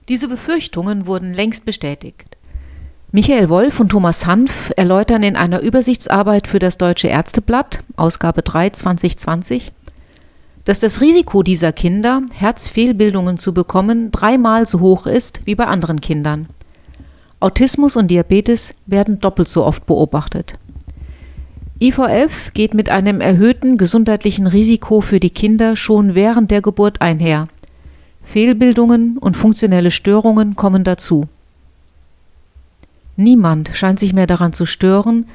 Diese 0.08 0.26
Befürchtungen 0.26 1.06
wurden 1.06 1.32
längst 1.32 1.64
bestätigt. 1.64 2.36
Michael 3.12 3.48
Wolf 3.50 3.78
und 3.78 3.90
Thomas 3.90 4.26
Hanf 4.26 4.72
erläutern 4.76 5.22
in 5.22 5.36
einer 5.36 5.60
Übersichtsarbeit 5.60 6.48
für 6.48 6.58
das 6.58 6.76
Deutsche 6.76 7.06
Ärzteblatt, 7.06 7.84
Ausgabe 7.94 8.42
3 8.42 8.70
2020, 8.70 9.70
dass 10.70 10.78
das 10.78 11.00
Risiko 11.00 11.42
dieser 11.42 11.72
Kinder, 11.72 12.22
Herzfehlbildungen 12.32 13.38
zu 13.38 13.52
bekommen, 13.52 14.12
dreimal 14.12 14.66
so 14.66 14.78
hoch 14.78 15.04
ist 15.04 15.40
wie 15.44 15.56
bei 15.56 15.66
anderen 15.66 16.00
Kindern. 16.00 16.46
Autismus 17.40 17.96
und 17.96 18.08
Diabetes 18.08 18.76
werden 18.86 19.18
doppelt 19.18 19.48
so 19.48 19.64
oft 19.64 19.84
beobachtet. 19.84 20.52
IVF 21.80 22.52
geht 22.54 22.74
mit 22.74 22.88
einem 22.88 23.20
erhöhten 23.20 23.78
gesundheitlichen 23.78 24.46
Risiko 24.46 25.00
für 25.00 25.18
die 25.18 25.30
Kinder 25.30 25.74
schon 25.74 26.14
während 26.14 26.52
der 26.52 26.62
Geburt 26.62 27.00
einher. 27.00 27.48
Fehlbildungen 28.22 29.18
und 29.18 29.36
funktionelle 29.36 29.90
Störungen 29.90 30.54
kommen 30.54 30.84
dazu. 30.84 31.26
Niemand 33.16 33.70
scheint 33.72 33.98
sich 33.98 34.12
mehr 34.12 34.28
daran 34.28 34.52
zu 34.52 34.66
stören, 34.66 35.26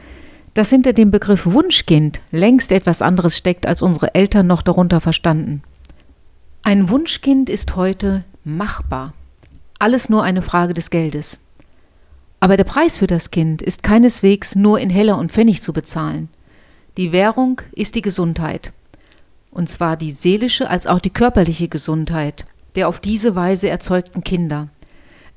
dass 0.56 0.72
hinter 0.72 0.94
dem 0.94 1.12
Begriff 1.12 1.46
Wunschkind 1.46 2.20
längst 2.32 2.72
etwas 2.72 3.04
anderes 3.04 3.38
steckt, 3.38 3.68
als 3.68 3.84
unsere 3.84 4.16
Eltern 4.16 4.48
noch 4.48 4.64
darunter 4.64 5.00
verstanden. 5.00 5.62
Ein 6.64 6.90
Wunschkind 6.90 7.50
ist 7.50 7.76
heute 7.76 8.24
machbar. 8.44 9.14
Alles 9.78 10.10
nur 10.10 10.24
eine 10.24 10.42
Frage 10.42 10.74
des 10.74 10.90
Geldes. 10.90 11.38
Aber 12.40 12.58
der 12.58 12.64
Preis 12.64 12.98
für 12.98 13.08
das 13.08 13.30
Kind 13.30 13.62
ist 13.62 13.84
keineswegs 13.84 14.56
nur 14.56 14.80
in 14.80 14.90
Heller 14.90 15.20
und 15.20 15.32
Pfennig 15.32 15.62
zu 15.62 15.74
bezahlen. 15.74 16.30
Die 16.98 17.12
Währung 17.12 17.62
ist 17.74 17.94
die 17.94 18.02
Gesundheit. 18.02 18.74
Und 19.52 19.70
zwar 19.70 19.96
die 19.96 20.12
seelische 20.12 20.70
als 20.70 20.88
auch 20.88 21.00
die 21.00 21.12
körperliche 21.12 21.68
Gesundheit 21.68 22.46
der 22.76 22.88
auf 22.88 23.00
diese 23.00 23.36
Weise 23.36 23.70
erzeugten 23.70 24.24
Kinder. 24.24 24.70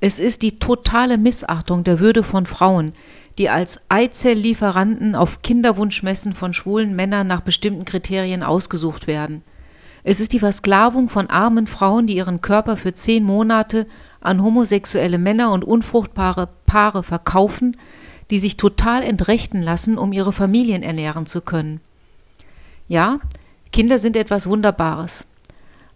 Es 0.01 0.21
ist 0.21 0.43
die 0.43 0.59
totale 0.59 1.19
Missachtung 1.19 1.85
der 1.85 1.99
Würde 1.99 2.23
von 2.23 2.47
Frauen, 2.47 2.93
die 3.39 3.49
als 3.49 3.81
Eizelllieferanten 3.89 5.15
auf 5.15 5.43
Kinderwunschmessen 5.43 6.35
von 6.35 6.53
schwulen 6.53 6.95
Männern 6.97 7.27
nach 7.27 7.41
bestimmten 7.41 7.85
Kriterien 7.85 8.43
ausgesucht 8.43 9.07
werden. 9.07 9.43
Es 10.03 10.21
ist 10.21 10.33
die 10.33 10.41
Versklavung 10.41 11.09
von 11.09 11.29
armen 11.29 11.67
Frauen, 11.67 12.07
die 12.07 12.17
ihren 12.17 12.41
Körper 12.41 12.77
für 12.77 12.93
zehn 12.93 13.25
Monate 13.25 13.87
an 14.21 14.43
homosexuelle 14.43 15.19
Männer 15.19 15.53
und 15.53 15.65
unfruchtbare 15.65 16.49
Paare 16.67 17.03
verkaufen, 17.03 17.77
die 18.31 18.41
sich 18.41 18.57
total 18.57 19.03
entrechten 19.03 19.63
lassen, 19.63 19.97
um 19.99 20.13
ihre 20.13 20.33
Familien 20.33 20.83
ernähren 20.83 21.27
zu 21.27 21.41
können. 21.41 21.81
Ja, 22.89 23.21
Kinder 23.73 23.99
sind 23.99 24.17
etwas 24.17 24.49
Wunderbares. 24.49 25.27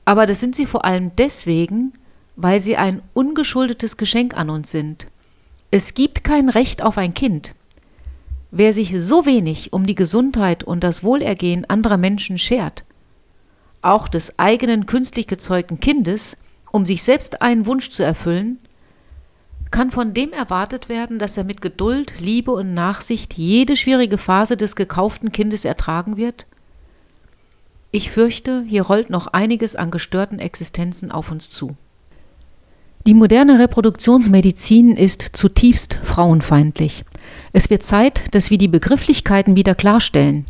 Aber 0.05 0.27
das 0.27 0.41
sind 0.41 0.57
sie 0.57 0.67
vor 0.67 0.85
allem 0.85 1.15
deswegen, 1.17 1.93
weil 2.37 2.61
sie 2.61 2.77
ein 2.77 3.03
ungeschuldetes 3.15 3.97
Geschenk 3.97 4.37
an 4.37 4.51
uns 4.51 4.71
sind. 4.71 5.07
Es 5.75 5.95
gibt 5.95 6.23
kein 6.23 6.51
Recht 6.51 6.83
auf 6.83 6.99
ein 6.99 7.15
Kind. 7.15 7.55
Wer 8.51 8.75
sich 8.75 8.95
so 9.03 9.25
wenig 9.25 9.73
um 9.73 9.87
die 9.87 9.95
Gesundheit 9.95 10.63
und 10.65 10.85
das 10.85 11.03
Wohlergehen 11.03 11.65
anderer 11.65 11.97
Menschen 11.97 12.37
schert, 12.37 12.85
auch 13.81 14.07
des 14.07 14.39
eigenen 14.39 14.85
künstlich 14.85 15.27
gezeugten 15.27 15.81
Kindes, 15.81 16.37
um 16.73 16.85
sich 16.85 17.03
selbst 17.03 17.41
einen 17.41 17.65
Wunsch 17.65 17.89
zu 17.89 18.03
erfüllen, 18.03 18.59
kann 19.71 19.91
von 19.91 20.13
dem 20.13 20.35
erwartet 20.35 20.91
werden, 20.91 21.19
dass 21.19 21.39
er 21.39 21.45
mit 21.45 21.63
Geduld, 21.63 22.21
Liebe 22.21 22.51
und 22.51 22.75
Nachsicht 22.75 23.39
jede 23.39 23.75
schwierige 23.75 24.19
Phase 24.19 24.59
des 24.59 24.77
gekauften 24.77 25.33
Kindes 25.33 25.65
ertragen 25.65 26.19
wird? 26.19 26.45
Ich 27.93 28.11
fürchte, 28.11 28.63
hier 28.69 28.83
rollt 28.83 29.09
noch 29.09 29.29
einiges 29.29 29.75
an 29.75 29.91
gestörten 29.91 30.39
Existenzen 30.39 31.11
auf 31.11 31.31
uns 31.31 31.49
zu. 31.49 31.79
Die 33.05 33.15
moderne 33.15 33.59
Reproduktionsmedizin 33.59 34.97
ist 34.97 35.23
zutiefst 35.33 35.99
frauenfeindlich. 36.05 37.05
Es 37.53 37.69
wird 37.69 37.83
Zeit, 37.83 38.23
dass 38.31 38.51
wir 38.51 38.59
die 38.59 38.69
Begrifflichkeiten 38.69 39.57
wieder 39.57 39.75
klarstellen. 39.75 40.47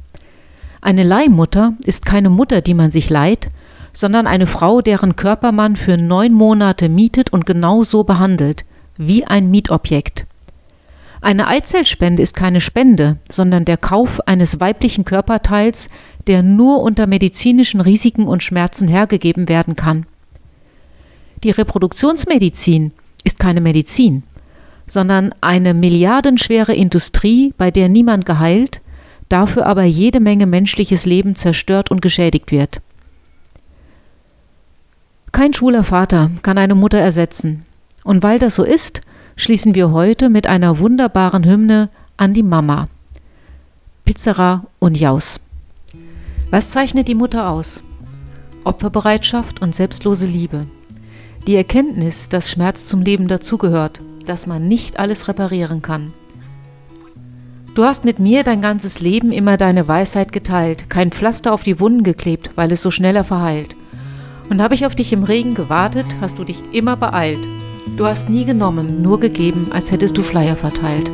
Eine 0.83 1.03
Leihmutter 1.03 1.75
ist 1.85 2.05
keine 2.05 2.29
Mutter, 2.29 2.61
die 2.61 2.75
man 2.75 2.91
sich 2.91 3.09
leiht, 3.09 3.49
sondern 3.95 4.27
eine 4.27 4.47
Frau, 4.47 4.83
deren 4.83 5.17
Körper 5.17 5.51
man 5.51 5.77
für 5.77 5.97
neun 5.97 6.35
Monate 6.35 6.91
mietet 6.91 7.33
und 7.33 7.47
genau 7.47 7.85
so 7.85 8.05
behandelt, 8.05 8.67
wie 8.99 9.25
ein 9.25 9.51
Mietobjekt. 9.51 10.27
Eine 11.23 11.47
Eizellspende 11.47 12.23
ist 12.23 12.37
keine 12.37 12.61
Spende, 12.61 13.19
sondern 13.31 13.65
der 13.65 13.79
Kauf 13.79 14.21
eines 14.27 14.61
weiblichen 14.61 15.07
Körperteils, 15.07 15.89
der 16.27 16.43
nur 16.43 16.83
unter 16.83 17.07
medizinischen 17.07 17.81
Risiken 17.81 18.27
und 18.27 18.43
Schmerzen 18.43 18.89
hergegeben 18.89 19.49
werden 19.49 19.77
kann. 19.77 20.05
Die 21.45 21.51
Reproduktionsmedizin 21.51 22.93
ist 23.25 23.39
keine 23.39 23.61
Medizin, 23.61 24.23
sondern 24.87 25.35
eine 25.41 25.75
milliardenschwere 25.75 26.75
Industrie, 26.75 27.53
bei 27.57 27.71
der 27.71 27.89
niemand 27.89 28.27
geheilt, 28.27 28.81
dafür 29.29 29.67
aber 29.67 29.85
jede 29.85 30.21
Menge 30.21 30.47
menschliches 30.47 31.07
Leben 31.07 31.35
zerstört 31.35 31.91
und 31.91 32.03
geschädigt 32.03 32.53
wird. 32.53 32.81
Kein 35.33 35.55
schwuler 35.55 35.83
Vater 35.83 36.31
kann 36.43 36.59
eine 36.59 36.75
Mutter 36.75 36.99
ersetzen. 36.99 37.65
Und 38.05 38.23
weil 38.23 38.39
das 38.39 38.55
so 38.55 38.65
ist, 38.65 39.01
schließen 39.37 39.75
wir 39.75 39.91
heute 39.91 40.29
mit 40.29 40.47
einer 40.47 40.79
wunderbaren 40.79 41.45
Hymne 41.45 41.89
an 42.17 42.35
die 42.35 42.43
Mama. 42.43 42.89
Pizzera 44.05 44.65
und 44.79 44.99
Jaus. 44.99 45.41
Was 46.51 46.71
zeichnet 46.71 47.09
die 47.09 47.15
Mutter 47.15 47.49
aus? 47.49 47.83
Opferbereitschaft 48.65 49.63
und 49.63 49.75
selbstlose 49.75 50.27
Liebe. 50.27 50.67
Die 51.49 51.57
Erkenntnis, 51.57 52.29
dass 52.29 52.53
Schmerz 52.53 52.87
zum 52.87 53.03
Leben 53.03 53.27
dazugehört, 53.27 54.01
dass 54.27 54.47
man 54.47 54.69
nicht 54.69 55.01
alles 55.01 55.27
reparieren 55.27 55.83
kann. 55.83 56.13
Du 57.75 57.85
hast 57.85 58.05
mit 58.05 58.21
mir 58.21 58.45
dein 58.45 58.63
ganzes 58.63 59.01
Leben 59.01 59.33
immer 59.33 59.57
deine 59.57 59.89
Weisheit 59.89 60.31
geteilt, 60.31 60.89
kein 60.89 61.11
Pflaster 61.11 61.53
auf 61.53 61.65
die 61.65 61.81
Wunden 61.81 62.05
geklebt, 62.05 62.51
weil 62.55 62.71
es 62.71 62.81
so 62.83 62.93
schneller 62.93 63.25
verheilt. 63.25 63.75
Und 64.51 64.63
habe 64.63 64.75
ich 64.75 64.87
auf 64.87 64.95
dich 64.95 65.13
im 65.13 65.25
Regen 65.25 65.55
gewartet, 65.55 66.07
hast 66.21 66.39
du 66.39 66.45
dich 66.45 66.63
immer 66.71 66.97
beeilt. 66.97 67.41
Du 67.97 68.07
hast 68.07 68.31
nie 68.31 68.45
genommen, 68.45 69.03
nur 69.03 69.19
gegeben, 69.19 69.71
als 69.73 69.91
hättest 69.91 70.17
du 70.17 70.23
Flyer 70.23 70.55
verteilt. 70.55 71.11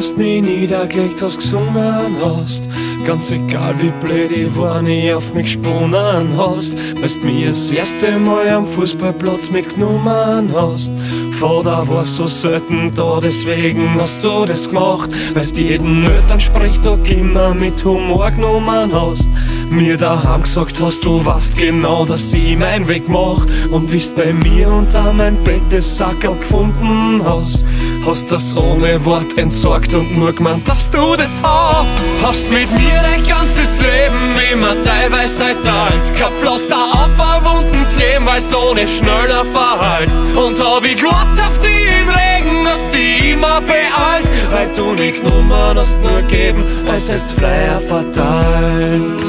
Du 0.00 0.16
mich 0.16 0.42
niedergelegt 0.42 1.22
hast, 1.22 1.38
gesungen 1.38 2.16
hast. 2.22 2.68
Ganz 3.06 3.30
egal 3.30 3.74
wie 3.80 3.92
blöd 4.04 4.30
ich 4.30 4.56
war, 4.56 4.82
nie 4.82 5.12
auf 5.12 5.32
mich 5.32 5.44
gesponnen 5.44 6.28
hast. 6.36 6.76
Weil 7.00 7.08
du 7.08 7.26
mich 7.26 7.46
das 7.46 7.70
erste 7.70 8.18
Mal 8.18 8.48
am 8.48 8.66
Fußballplatz 8.66 9.50
mitgenommen 9.50 10.50
hast. 10.54 10.92
Vater 11.32 11.86
war 11.88 12.04
so 12.04 12.26
selten 12.26 12.90
da, 12.94 13.20
deswegen 13.22 14.00
hast 14.00 14.24
du 14.24 14.44
das 14.44 14.68
gemacht. 14.68 15.10
Weil's 15.34 15.52
jeden 15.56 16.04
Eltern 16.04 16.40
spricht, 16.40 16.84
da 16.84 16.98
immer 17.08 17.54
mit 17.54 17.84
Humor 17.84 18.30
genommen 18.30 18.90
hast. 18.92 19.30
Mir 19.70 19.96
daheim 19.96 20.42
gesagt 20.42 20.80
hast, 20.80 21.04
du 21.04 21.24
weißt 21.24 21.56
genau, 21.56 22.04
dass 22.04 22.32
ich 22.34 22.56
meinen 22.56 22.88
Weg 22.88 23.08
mach. 23.08 23.46
Und 23.70 23.92
wie's 23.92 24.08
bei 24.08 24.32
mir 24.32 24.68
unter 24.68 25.12
mein 25.12 25.36
Bett 25.44 25.62
das 25.70 25.96
Sackerl 25.96 26.36
gefunden 26.36 27.22
hast. 27.24 27.64
Hast 28.06 28.30
das 28.30 28.56
ohne 28.56 29.04
Wort 29.04 29.36
entsorgt 29.36 29.92
und 29.96 30.16
nur 30.16 30.32
gemeint, 30.32 30.68
dass 30.68 30.88
du 30.92 31.16
das 31.16 31.42
hast. 31.42 32.00
Hast 32.22 32.52
mit 32.52 32.70
mir 32.70 33.02
dein 33.02 33.20
ganzes 33.24 33.80
Leben 33.80 34.36
immer 34.52 34.76
deine 34.76 35.12
Weisheit 35.12 35.56
teilt. 35.64 36.16
Kein 36.16 36.32
Pflaster 36.34 36.86
auf 36.92 37.10
verwunden 37.16 37.84
kleben, 37.96 38.24
weil 38.24 38.40
so 38.40 38.74
nicht 38.74 38.96
schneller 38.96 39.44
verheilt. 39.44 40.12
Und 40.36 40.60
hab 40.64 40.84
ich 40.84 40.96
gewartet 40.96 41.40
auf 41.48 41.58
die 41.58 42.00
im 42.00 42.08
Regen, 42.08 42.64
dass 42.64 42.88
die 42.90 43.32
immer 43.32 43.60
beeilt. 43.60 44.30
Weil 44.52 44.70
du 44.76 44.94
nicht 44.94 45.24
genommen 45.24 45.76
hast, 45.76 46.00
nur 46.00 46.22
geben, 46.22 46.64
als 46.88 47.08
hättest 47.08 47.32
Flyer 47.32 47.80
verteilt. 47.80 49.24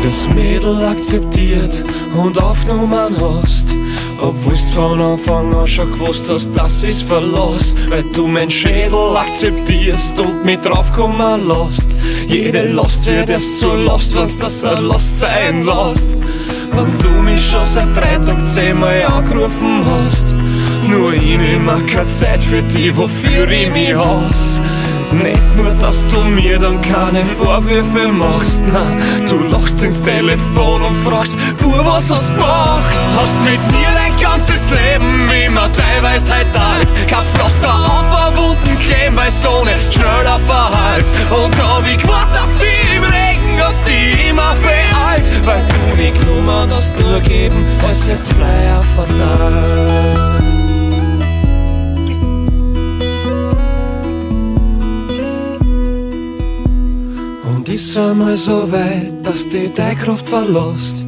Jedes 0.00 0.28
Mädel 0.28 0.84
akzeptiert 0.84 1.84
und 2.14 2.40
aufgenommen 2.40 3.14
hast 3.20 3.74
Obwohlst 4.20 4.74
von 4.74 5.00
Anfang 5.00 5.54
an 5.54 5.66
schon 5.66 5.90
gewusst 5.92 6.30
hast, 6.30 6.54
das 6.56 6.84
ist 6.84 7.02
Verlust, 7.02 7.90
weil 7.90 8.04
du 8.12 8.26
mein 8.26 8.50
Schädel 8.50 9.16
akzeptierst 9.16 10.20
und 10.20 10.44
mit 10.44 10.64
draufkommen 10.64 11.48
lässt. 11.48 11.96
Jede 12.26 12.72
Last 12.72 13.06
wird 13.06 13.30
erst 13.30 13.60
so 13.60 13.74
Last, 13.74 14.14
wenn's 14.14 14.36
das 14.36 14.62
ein 14.62 14.84
Last 14.84 15.20
sein 15.20 15.64
lässt. 15.64 16.20
Wenn 16.72 16.98
du 17.02 17.08
mich 17.22 17.42
schon 17.42 17.64
seit 17.64 17.96
drei 17.96 18.16
Tagen 18.18 18.44
zehnmal 18.46 19.02
angerufen 19.04 19.82
hast, 19.86 20.34
nur 20.88 21.14
ich 21.14 21.38
nehm 21.38 21.66
keine 21.86 22.08
Zeit 22.08 22.42
für 22.42 22.62
die, 22.62 22.94
wofür 22.94 23.50
ich 23.50 23.70
mich 23.70 23.94
hasse. 23.94 24.62
Nicht 25.12 25.56
nur, 25.56 25.72
dass 25.72 26.06
du 26.06 26.20
mir 26.20 26.58
dann 26.58 26.80
keine 26.80 27.26
Vorwürfe 27.26 28.08
machst, 28.08 28.62
nein, 28.66 29.26
du 29.28 29.38
lachst 29.48 29.82
ins 29.82 30.00
Telefon 30.02 30.82
und 30.82 30.96
fragst, 30.98 31.36
Bur, 31.58 31.84
was 31.84 32.08
hast 32.10 32.28
gemacht? 32.28 32.98
Hast 33.20 33.36
mit 33.42 33.60
mir 33.72 33.88
dein 33.94 34.14
ganzes 34.16 34.70
Leben 34.70 35.28
immer 35.46 35.70
teilweise 35.72 36.32
halt 36.32 36.46
alt. 36.54 37.08
Kein 37.08 37.26
Pflaster 37.26 37.74
auf 37.74 38.28
einen 38.28 38.36
Wunden 38.36 38.78
kleben, 38.78 39.16
weil 39.16 39.32
so 39.32 39.64
nicht 39.64 39.92
schneller 39.92 40.38
verhalt. 40.46 41.06
Und 41.30 41.60
hab 41.60 41.84
ich 41.84 41.98
gewartet 41.98 42.40
auf 42.42 42.56
die 42.56 42.96
im 42.96 43.02
Regen, 43.02 43.60
hast 43.60 43.78
die 43.86 44.28
immer 44.28 44.54
beeilt, 44.62 45.28
weil 45.44 45.64
du 45.66 45.96
nicht 45.96 46.20
genommen 46.20 46.70
hast, 46.72 46.98
nur 47.00 47.20
geben, 47.20 47.66
als 47.86 48.06
jetzt 48.06 48.32
Flyer 48.32 48.82
verteilt. 48.94 50.49
Ist 57.72 57.96
einmal 57.96 58.36
so 58.36 58.72
weit, 58.72 59.14
dass 59.22 59.48
die 59.48 59.72
deine 59.72 59.94
Kraft 59.94 60.26
verlässt. 60.26 61.06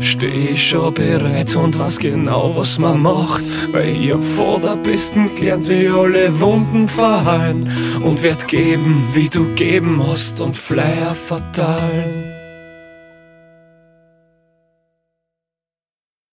Steh 0.00 0.48
ich 0.50 0.70
schon 0.70 0.92
bereit 0.92 1.54
und 1.54 1.78
weiß 1.78 2.00
genau, 2.00 2.56
was 2.56 2.76
man 2.80 3.02
macht. 3.02 3.44
Weil 3.70 3.90
ich 3.90 4.12
hab 4.12 4.24
vor 4.24 4.58
der 4.58 4.74
Besten 4.74 5.32
gelernt, 5.36 5.68
wie 5.68 5.86
alle 5.86 6.40
Wunden 6.40 6.88
verheilen. 6.88 7.70
Und 8.02 8.24
werd 8.24 8.48
geben, 8.48 9.04
wie 9.12 9.28
du 9.28 9.44
geben 9.54 10.02
hast 10.04 10.40
und 10.40 10.56
Flyer 10.56 11.14
verteilen. 11.14 12.31